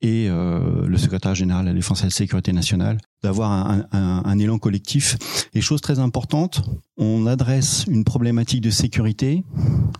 et 0.02 0.28
le 0.28 0.96
secrétaire 0.98 1.34
général 1.34 1.64
de 1.64 1.70
la 1.70 1.74
Défense 1.74 2.00
et 2.00 2.02
de 2.02 2.08
la 2.08 2.14
Sécurité 2.14 2.52
nationale 2.52 2.98
d'avoir 3.22 3.50
un, 3.50 3.84
un, 3.92 4.22
un, 4.24 4.38
élan 4.38 4.58
collectif. 4.58 5.16
Et 5.54 5.60
chose 5.60 5.80
très 5.80 5.98
importante, 5.98 6.62
on 6.96 7.26
adresse 7.26 7.84
une 7.88 8.04
problématique 8.04 8.60
de 8.60 8.70
sécurité 8.70 9.44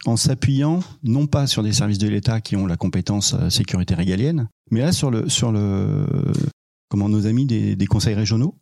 en 0.07 0.17
s'appuyant 0.17 0.81
non 1.03 1.27
pas 1.27 1.47
sur 1.47 1.63
des 1.63 1.73
services 1.73 1.99
de 1.99 2.09
l'État 2.09 2.41
qui 2.41 2.57
ont 2.57 2.67
la 2.67 2.77
compétence 2.77 3.35
euh, 3.35 3.51
sécurité 3.51 3.95
régalienne, 3.95 4.49
mais 4.71 4.81
là 4.81 4.93
sur 4.93 5.11
le 5.11 5.29
sur 5.29 5.53
le 5.53 6.07
comment 6.89 7.09
nos 7.09 7.27
amis 7.27 7.47
des, 7.47 7.77
des 7.77 7.87
conseils 7.87 8.15
régionaux 8.15 8.55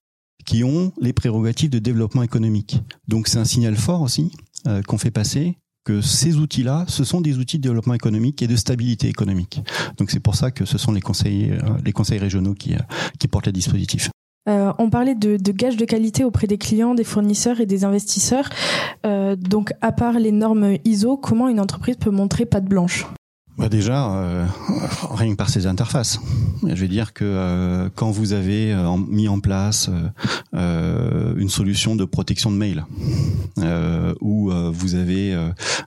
qui 0.44 0.64
ont 0.64 0.92
les 1.00 1.12
prérogatives 1.12 1.70
de 1.70 1.78
développement 1.78 2.22
économique. 2.22 2.80
Donc 3.08 3.28
c'est 3.28 3.38
un 3.38 3.44
signal 3.44 3.76
fort 3.76 4.02
aussi 4.02 4.32
euh, 4.66 4.82
qu'on 4.82 4.98
fait 4.98 5.10
passer 5.10 5.58
que 5.84 6.00
ces 6.00 6.36
outils-là, 6.36 6.84
ce 6.88 7.04
sont 7.04 7.20
des 7.20 7.38
outils 7.38 7.58
de 7.58 7.62
développement 7.62 7.94
économique 7.94 8.42
et 8.42 8.48
de 8.48 8.56
stabilité 8.56 9.08
économique. 9.08 9.60
Donc 9.98 10.10
c'est 10.10 10.18
pour 10.20 10.34
ça 10.34 10.50
que 10.50 10.64
ce 10.64 10.78
sont 10.78 10.90
les 10.90 11.00
conseils, 11.00 11.52
euh, 11.52 11.78
les 11.84 11.92
conseils 11.92 12.18
régionaux 12.18 12.54
qui, 12.54 12.74
qui 13.20 13.28
portent 13.28 13.46
les 13.46 13.52
dispositifs. 13.52 14.10
Euh, 14.48 14.72
on 14.78 14.90
parlait 14.90 15.14
de, 15.14 15.36
gages 15.52 15.76
de 15.76 15.84
qualité 15.84 16.24
auprès 16.24 16.46
des 16.46 16.58
clients, 16.58 16.94
des 16.94 17.04
fournisseurs 17.04 17.60
et 17.60 17.66
des 17.66 17.84
investisseurs. 17.84 18.48
Euh, 19.04 19.36
donc, 19.36 19.72
à 19.80 19.92
part 19.92 20.18
les 20.18 20.32
normes 20.32 20.76
ISO, 20.84 21.16
comment 21.16 21.48
une 21.48 21.60
entreprise 21.60 21.96
peut 21.96 22.10
montrer 22.10 22.46
patte 22.46 22.64
blanche? 22.64 23.06
Bah 23.58 23.70
déjà, 23.70 24.12
euh, 24.12 24.46
rien 25.12 25.30
que 25.30 25.36
par 25.36 25.48
ces 25.48 25.66
interfaces. 25.66 26.20
Je 26.62 26.74
vais 26.74 26.88
dire 26.88 27.14
que 27.14 27.24
euh, 27.24 27.88
quand 27.94 28.10
vous 28.10 28.34
avez 28.34 28.72
euh, 28.72 28.96
mis 29.08 29.28
en 29.28 29.40
place 29.40 29.90
une 30.52 31.48
solution 31.48 31.96
de 31.96 32.04
protection 32.04 32.50
de 32.50 32.56
mail, 32.56 32.84
où 34.20 34.50
vous 34.72 34.94
avez 34.94 35.34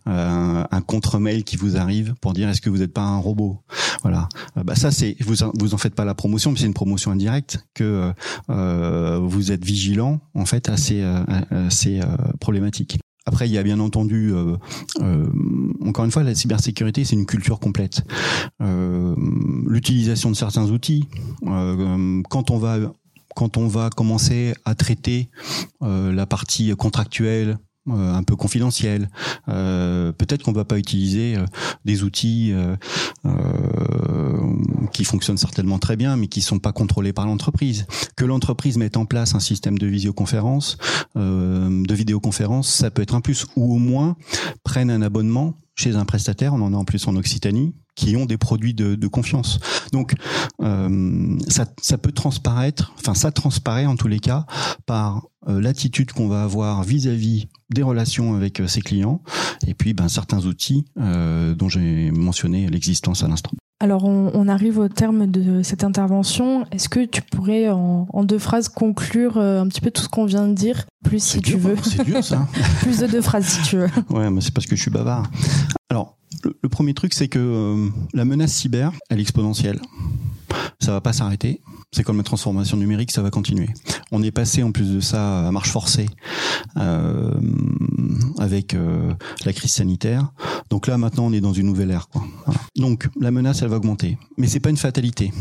un, 0.05 0.67
un 0.69 0.82
contre-mail 0.82 1.43
qui 1.43 1.58
vous 1.58 1.77
arrive 1.77 2.15
pour 2.21 2.34
dire 2.34 2.49
est-ce 2.49 2.62
que 2.62 2.69
vous 2.69 2.77
n'êtes 2.77 2.93
pas 2.93 3.01
un 3.01 3.17
robot, 3.17 3.62
voilà. 4.03 4.29
bah 4.55 4.75
ça 4.75 4.91
c'est 4.91 5.15
vous 5.21 5.36
vous 5.60 5.73
en 5.73 5.77
faites 5.77 5.95
pas 5.95 6.05
la 6.05 6.13
promotion, 6.13 6.51
mais 6.51 6.60
c'est 6.60 6.65
une 6.65 6.73
promotion 6.73 7.12
indirecte 7.12 7.65
que 7.73 8.13
vous 8.47 9.51
êtes 9.51 9.65
vigilant 9.65 10.19
en 10.36 10.45
fait 10.45 10.69
à 10.69 10.77
ces, 10.77 11.01
à 11.03 11.69
ces 11.69 12.01
problématiques. 12.39 12.99
Après, 13.29 13.47
il 13.47 13.51
y 13.51 13.59
a 13.59 13.63
bien 13.63 13.79
entendu, 13.79 14.33
euh, 14.33 14.57
euh, 15.01 15.27
encore 15.85 16.03
une 16.03 16.09
fois, 16.09 16.23
la 16.23 16.33
cybersécurité, 16.33 17.05
c'est 17.05 17.15
une 17.15 17.27
culture 17.27 17.59
complète. 17.59 18.01
Euh, 18.59 19.15
L'utilisation 19.67 20.31
de 20.31 20.35
certains 20.35 20.71
outils, 20.71 21.07
quand 21.43 22.49
on 22.49 22.57
va 22.57 22.79
quand 23.35 23.55
on 23.57 23.67
va 23.67 23.91
commencer 23.91 24.55
à 24.65 24.73
traiter 24.73 25.29
la 25.81 26.25
partie 26.25 26.75
contractuelle, 26.75 27.59
un 27.91 28.23
peu 28.23 28.36
confidentiel. 28.36 29.10
Euh, 29.47 30.12
peut-être 30.12 30.43
qu'on 30.43 30.52
va 30.52 30.65
pas 30.65 30.78
utiliser 30.78 31.36
euh, 31.36 31.45
des 31.86 32.04
outils 32.04 32.54
qui 34.93 35.04
fonctionnent 35.04 35.38
certainement 35.38 35.80
très 35.80 35.95
bien, 35.95 36.15
mais 36.15 36.28
qui 36.28 36.41
sont 36.41 36.60
pas 36.60 36.71
contrôlés 36.71 37.13
par 37.13 37.25
l'entreprise. 37.25 37.86
Que 38.15 38.25
l'entreprise 38.25 38.78
mette 38.78 38.97
en 38.97 39.06
place 39.06 39.36
un 39.36 39.39
système 39.39 39.78
de 39.78 39.88
visioconférence, 39.88 40.78
de 41.15 41.93
vidéoconférence, 41.93 42.69
ça 42.69 42.91
peut 42.91 43.02
être 43.02 43.15
un 43.15 43.21
plus. 43.21 43.45
Ou 43.56 43.75
au 43.75 43.78
moins 43.78 44.15
prenne 44.63 44.89
un 44.89 45.02
abonnement 45.02 45.56
chez 45.75 45.95
un 45.95 46.06
prestataire, 46.06 46.54
on 46.54 46.62
en 46.62 46.73
a 46.73 46.78
en 46.78 46.86
plus 46.86 47.08
en 47.08 47.15
Occitanie, 47.15 47.73
qui 47.99 48.15
ont 48.15 48.25
des 48.25 48.38
produits 48.38 48.73
de, 48.73 48.95
de 48.95 49.07
confiance. 49.07 49.59
Donc 49.91 50.13
euh, 50.62 51.38
ça, 51.49 51.65
ça, 51.81 51.97
peut 51.97 52.13
transparaître, 52.13 52.93
enfin 52.97 53.13
ça 53.13 53.31
transparaît 53.31 53.85
en 53.85 53.97
tous 53.97 54.07
les 54.07 54.19
cas 54.19 54.45
par 54.85 55.27
euh, 55.49 55.59
l'attitude 55.59 56.13
qu'on 56.13 56.29
va 56.29 56.43
avoir 56.43 56.83
vis-à-vis 56.83 57.47
des 57.69 57.83
relations 57.83 58.35
avec 58.35 58.62
euh, 58.62 58.67
ses 58.67 58.81
clients 58.81 59.21
et 59.67 59.73
puis 59.73 59.93
ben, 59.93 60.07
certains 60.07 60.45
outils 60.45 60.85
dont 60.95 61.67
j'ai 61.67 62.12
mentionné 62.12 62.67
l'existence 62.67 63.23
à 63.23 63.27
l'instant. 63.27 63.51
Alors 63.81 64.05
on, 64.05 64.31
on, 64.33 64.47
arrive 64.47 64.77
au 64.77 64.88
terme 64.89 65.27
de 65.27 65.62
cette 65.63 65.83
intervention. 65.83 66.65
Est-ce 66.71 66.89
que 66.89 67.05
tu 67.05 67.21
pourrais 67.21 67.69
en, 67.69 68.07
en, 68.12 68.23
deux 68.23 68.39
phrases 68.39 68.69
conclure 68.69 69.38
un 69.38 69.67
petit 69.67 69.81
peu 69.81 69.91
tout 69.91 70.01
ce 70.01 70.09
qu'on 70.09 70.25
vient 70.25 70.47
de 70.47 70.53
dire, 70.53 70.85
plus 71.03 71.23
si 71.23 71.41
tu 71.41 71.57
veux. 71.57 71.75
C'est 71.81 72.03
dur 72.03 72.23
ça. 72.23 72.47
plus 72.81 72.99
de 72.99 73.07
deux 73.07 73.21
phrases 73.21 73.45
si 73.45 73.62
tu 73.63 73.77
veux. 73.77 73.89
Ouais, 74.09 74.29
mais 74.29 74.41
c'est 74.41 74.53
parce 74.53 74.67
que 74.67 74.75
je 74.75 74.81
suis 74.81 74.91
bavard. 74.91 75.29
Alors 75.89 76.18
le, 76.43 76.69
premier 76.69 76.93
truc 76.93 77.13
c'est 77.13 77.28
que 77.28 77.89
la 78.13 78.25
menace 78.25 78.54
cyber, 78.54 78.91
elle 79.10 79.19
est 79.19 79.23
exponentielle. 79.23 79.82
Ça 80.80 80.91
va 80.91 81.02
pas 81.02 81.13
s'arrêter 81.13 81.62
c'est 81.91 82.04
comme 82.04 82.17
la 82.17 82.23
transformation 82.23 82.78
numérique, 82.78 83.12
ça 83.12 83.21
va 83.21 83.32
continuer. 83.32 83.69
On 84.12 84.21
est 84.21 84.32
passé 84.32 84.62
en 84.62 84.71
plus 84.71 84.93
de 84.93 84.99
ça 84.99 85.47
à 85.47 85.52
marche 85.52 85.71
forcée 85.71 86.08
euh, 86.78 87.34
avec 88.38 88.73
euh, 88.73 89.13
la 89.45 89.54
crise 89.54 89.71
sanitaire. 89.71 90.32
Donc 90.69 90.86
là 90.86 90.97
maintenant 90.97 91.25
on 91.25 91.34
est 91.34 91.41
dans 91.41 91.54
une 91.54 91.65
nouvelle 91.65 91.91
ère. 91.91 92.08
Donc 92.75 93.10
la 93.19 93.32
menace 93.32 93.62
elle 93.63 93.69
va 93.69 93.78
augmenter, 93.78 94.17
mais 94.38 94.47
c'est 94.47 94.60
pas 94.60 94.69
une 94.69 94.78
fatalité. 94.78 95.32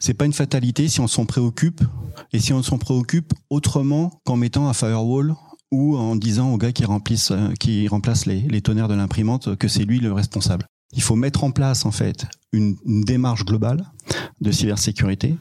C'est 0.00 0.14
pas 0.14 0.26
une 0.26 0.32
fatalité 0.32 0.88
si 0.88 1.00
on 1.00 1.06
s'en 1.06 1.26
préoccupe 1.26 1.82
et 2.32 2.40
si 2.40 2.52
on 2.52 2.62
s'en 2.62 2.78
préoccupe 2.78 3.32
autrement 3.48 4.20
qu'en 4.24 4.36
mettant 4.36 4.68
un 4.68 4.72
firewall 4.72 5.34
ou 5.70 5.96
en 5.96 6.16
disant 6.16 6.52
au 6.52 6.58
gars 6.58 6.72
qui 6.72 6.84
remplisse, 6.84 7.30
euh, 7.30 7.52
qui 7.58 7.88
remplace 7.88 8.26
les, 8.26 8.40
les 8.40 8.60
tonnerres 8.60 8.88
de 8.88 8.94
l'imprimante 8.94 9.56
que 9.56 9.68
c'est 9.68 9.84
lui 9.84 10.00
le 10.00 10.12
responsable. 10.12 10.66
Il 10.94 11.02
faut 11.02 11.16
mettre 11.16 11.44
en 11.44 11.50
place 11.50 11.84
en 11.84 11.90
fait 11.90 12.26
une, 12.52 12.76
une 12.86 13.02
démarche 13.02 13.44
globale 13.44 13.84
de 14.40 14.50
cybersécurité. 14.50 15.36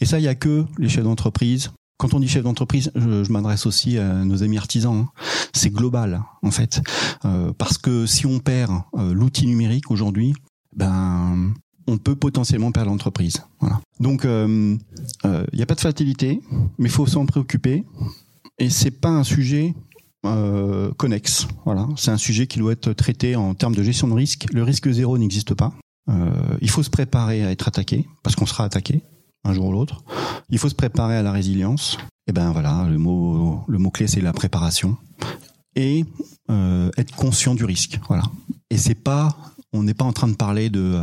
Et 0.00 0.06
ça, 0.06 0.18
il 0.18 0.22
y 0.22 0.28
a 0.28 0.34
que 0.34 0.64
les 0.78 0.88
chefs 0.88 1.04
d'entreprise. 1.04 1.70
Quand 1.98 2.14
on 2.14 2.20
dit 2.20 2.28
chef 2.28 2.44
d'entreprise, 2.44 2.92
je, 2.94 3.24
je 3.24 3.32
m'adresse 3.32 3.66
aussi 3.66 3.98
à 3.98 4.24
nos 4.24 4.42
amis 4.42 4.58
artisans. 4.58 4.94
Hein. 4.94 5.08
C'est 5.52 5.70
global 5.70 6.22
en 6.42 6.50
fait, 6.50 6.80
euh, 7.24 7.52
parce 7.58 7.78
que 7.78 8.06
si 8.06 8.26
on 8.26 8.38
perd 8.38 8.72
euh, 8.94 9.12
l'outil 9.12 9.46
numérique 9.46 9.90
aujourd'hui, 9.90 10.34
ben 10.74 11.52
on 11.86 11.98
peut 11.98 12.16
potentiellement 12.16 12.72
perdre 12.72 12.90
l'entreprise. 12.90 13.44
Voilà. 13.60 13.80
Donc, 14.00 14.22
il 14.24 14.30
euh, 14.30 14.46
n'y 14.46 14.78
euh, 15.26 15.62
a 15.62 15.66
pas 15.66 15.74
de 15.74 15.80
fatalité, 15.80 16.40
mais 16.78 16.88
il 16.88 16.90
faut 16.90 17.06
s'en 17.06 17.26
préoccuper. 17.26 17.84
Et 18.58 18.70
c'est 18.70 18.90
pas 18.90 19.08
un 19.08 19.24
sujet 19.24 19.74
euh, 20.24 20.92
connexe. 20.92 21.48
Voilà, 21.64 21.88
c'est 21.96 22.10
un 22.10 22.16
sujet 22.16 22.46
qui 22.46 22.58
doit 22.58 22.72
être 22.72 22.92
traité 22.92 23.34
en 23.34 23.54
termes 23.54 23.74
de 23.74 23.82
gestion 23.82 24.08
de 24.08 24.14
risque. 24.14 24.46
Le 24.52 24.62
risque 24.62 24.90
zéro 24.90 25.18
n'existe 25.18 25.54
pas. 25.54 25.72
Euh, 26.10 26.30
il 26.60 26.70
faut 26.70 26.82
se 26.82 26.90
préparer 26.90 27.44
à 27.44 27.50
être 27.50 27.68
attaqué 27.68 28.06
parce 28.22 28.36
qu'on 28.36 28.46
sera 28.46 28.64
attaqué 28.64 29.02
un 29.44 29.52
jour 29.52 29.66
ou 29.66 29.72
l'autre. 29.72 30.04
Il 30.50 30.58
faut 30.58 30.68
se 30.68 30.74
préparer 30.74 31.16
à 31.16 31.22
la 31.22 31.32
résilience. 31.32 31.98
Et 32.28 32.32
ben 32.32 32.52
voilà, 32.52 32.86
le 32.88 32.98
mot 32.98 33.64
le 33.66 33.78
mot 33.78 33.90
clé 33.90 34.06
c'est 34.06 34.20
la 34.20 34.32
préparation 34.32 34.96
et 35.74 36.04
euh, 36.50 36.90
être 36.96 37.14
conscient 37.16 37.56
du 37.56 37.64
risque. 37.64 37.98
Voilà. 38.06 38.22
Et 38.70 38.78
c'est 38.78 38.94
pas 38.94 39.36
on 39.72 39.82
n'est 39.82 39.94
pas 39.94 40.04
en 40.04 40.12
train 40.12 40.28
de 40.28 40.36
parler 40.36 40.70
de. 40.70 41.00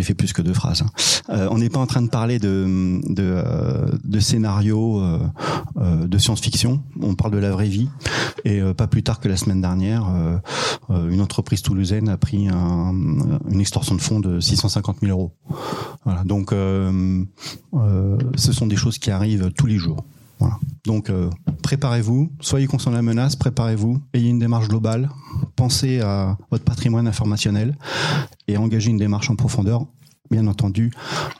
J'ai 0.00 0.04
fait 0.04 0.14
plus 0.14 0.32
que 0.32 0.40
deux 0.40 0.54
phrases. 0.54 0.80
Hein. 0.80 0.86
Euh, 1.28 1.48
on 1.50 1.58
n'est 1.58 1.68
pas 1.68 1.78
en 1.78 1.86
train 1.86 2.00
de 2.00 2.08
parler 2.08 2.38
de 2.38 3.02
de, 3.04 3.22
euh, 3.22 3.86
de 4.02 4.18
scénarios 4.18 4.98
euh, 4.98 6.06
de 6.06 6.16
science-fiction. 6.16 6.82
On 7.02 7.14
parle 7.14 7.32
de 7.32 7.38
la 7.38 7.50
vraie 7.50 7.68
vie. 7.68 7.90
Et 8.46 8.62
pas 8.72 8.86
plus 8.86 9.02
tard 9.02 9.20
que 9.20 9.28
la 9.28 9.36
semaine 9.36 9.60
dernière, 9.60 10.06
une 10.88 11.20
entreprise 11.20 11.60
toulousaine 11.60 12.08
a 12.08 12.16
pris 12.16 12.48
un, 12.48 12.94
une 13.50 13.60
extorsion 13.60 13.94
de 13.94 14.00
fonds 14.00 14.20
de 14.20 14.40
650 14.40 15.00
000 15.02 15.12
euros. 15.12 15.32
Voilà. 16.06 16.24
Donc, 16.24 16.52
ce 16.52 17.26
sont 18.52 18.66
des 18.66 18.76
choses 18.76 18.98
qui 18.98 19.10
arrivent 19.10 19.52
tous 19.54 19.66
les 19.66 19.76
jours. 19.76 20.06
Donc 20.84 21.10
euh, 21.10 21.30
préparez-vous, 21.62 22.32
soyez 22.40 22.66
conscient 22.66 22.90
de 22.90 22.96
la 22.96 23.02
menace, 23.02 23.36
préparez-vous, 23.36 24.00
ayez 24.14 24.30
une 24.30 24.38
démarche 24.38 24.68
globale, 24.68 25.10
pensez 25.56 26.00
à 26.00 26.36
votre 26.50 26.64
patrimoine 26.64 27.06
informationnel 27.06 27.76
et 28.48 28.56
engagez 28.56 28.90
une 28.90 28.96
démarche 28.96 29.30
en 29.30 29.36
profondeur, 29.36 29.86
bien 30.30 30.46
entendu, 30.46 30.90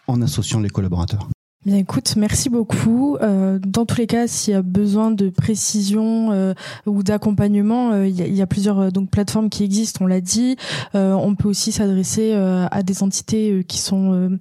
en 0.06 0.20
associant 0.22 0.60
les 0.60 0.70
collaborateurs. 0.70 1.28
Bien 1.66 1.76
écoute, 1.76 2.14
merci 2.16 2.48
beaucoup. 2.48 3.18
Euh, 3.20 3.58
dans 3.58 3.84
tous 3.84 3.98
les 3.98 4.06
cas, 4.06 4.26
s'il 4.26 4.54
y 4.54 4.56
a 4.56 4.62
besoin 4.62 5.10
de 5.10 5.28
précision 5.28 6.32
euh, 6.32 6.54
ou 6.86 7.02
d'accompagnement, 7.02 7.92
euh, 7.92 8.06
il, 8.06 8.34
y 8.34 8.40
a, 8.40 8.46
plusieurs 8.46 8.90
donc 8.90 9.10
plateformes 9.10 9.50
qui 9.50 9.64
existent. 9.64 10.06
On 10.06 10.08
l'a 10.08 10.22
dit. 10.22 10.56
on 10.94 11.34
peut 11.34 11.48
aussi 11.50 11.70
s'adresser 11.70 12.32
à 12.32 12.82
des 12.82 13.02
entités 13.02 13.62
qui 13.68 13.76
sont 13.76 14.38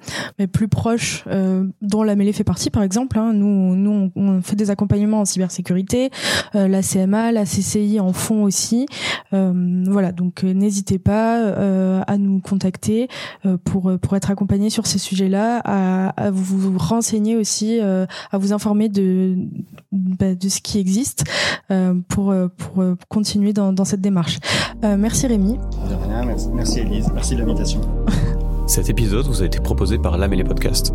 plus 0.53 0.69
proches, 0.69 1.25
dont 1.81 2.03
la 2.03 2.15
mêlée 2.15 2.31
fait 2.31 2.45
partie, 2.45 2.69
par 2.69 2.83
exemple. 2.83 3.19
Hein. 3.19 3.33
Nous, 3.33 3.75
nous, 3.75 4.11
on, 4.15 4.41
fait 4.41 4.55
des 4.55 4.71
accompagnements 4.71 5.19
en 5.19 5.25
cybersécurité. 5.25 6.11
la 6.53 6.81
CMA, 6.81 7.33
la 7.33 7.43
CCI 7.43 7.99
en 7.99 8.13
font 8.13 8.43
aussi. 8.43 8.85
voilà, 9.31 10.13
donc 10.13 10.43
n'hésitez 10.43 10.99
pas 10.99 12.01
à 12.01 12.17
nous 12.17 12.39
contacter 12.39 13.09
pour 13.65 13.91
pour 13.99 14.15
être 14.15 14.31
accompagné 14.31 14.69
sur 14.69 14.87
ces 14.87 14.99
sujets-là, 14.99 15.61
à, 15.65 16.09
à 16.09 16.31
vous 16.31 16.77
renseigner 16.77 17.08
aussi, 17.35 17.79
euh, 17.81 18.05
à 18.31 18.37
vous 18.37 18.53
informer 18.53 18.89
de, 18.89 19.35
bah, 19.91 20.35
de 20.35 20.49
ce 20.49 20.61
qui 20.61 20.79
existe 20.79 21.23
euh, 21.71 21.93
pour, 22.07 22.31
euh, 22.31 22.47
pour 22.47 22.83
continuer 23.07 23.53
dans, 23.53 23.73
dans 23.73 23.85
cette 23.85 24.01
démarche. 24.01 24.39
merci 24.83 25.27
Rémi. 25.27 25.53
De 25.89 26.07
rien, 26.07 26.25
merci, 26.25 26.49
merci 26.53 26.79
Elise, 26.79 27.09
merci 27.13 27.35
de 27.35 27.39
l'invitation. 27.41 27.81
Cet 28.67 28.89
épisode 28.89 29.25
vous 29.25 29.41
a 29.41 29.45
été 29.45 29.59
proposé 29.59 29.97
par 29.97 30.17
l'Amélé 30.17 30.43
Podcast. 30.43 30.93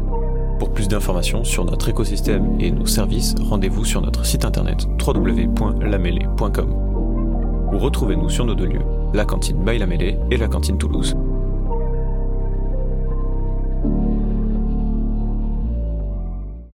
Pour 0.58 0.72
plus 0.72 0.86
d'informations 0.86 1.42
sur 1.42 1.64
notre 1.64 1.88
écosystème 1.88 2.56
et 2.60 2.70
nos 2.70 2.86
services, 2.86 3.34
rendez-vous 3.40 3.84
sur 3.84 4.00
notre 4.00 4.24
site 4.24 4.44
internet 4.44 4.86
www.lamélé.com 5.04 6.84
ou 7.72 7.78
retrouvez-nous 7.78 8.28
sur 8.28 8.44
nos 8.44 8.54
deux 8.54 8.66
lieux, 8.66 8.84
la 9.12 9.24
cantine 9.24 9.64
by 9.64 9.80
et 10.30 10.36
la 10.36 10.46
cantine 10.46 10.78
Toulouse. 10.78 11.16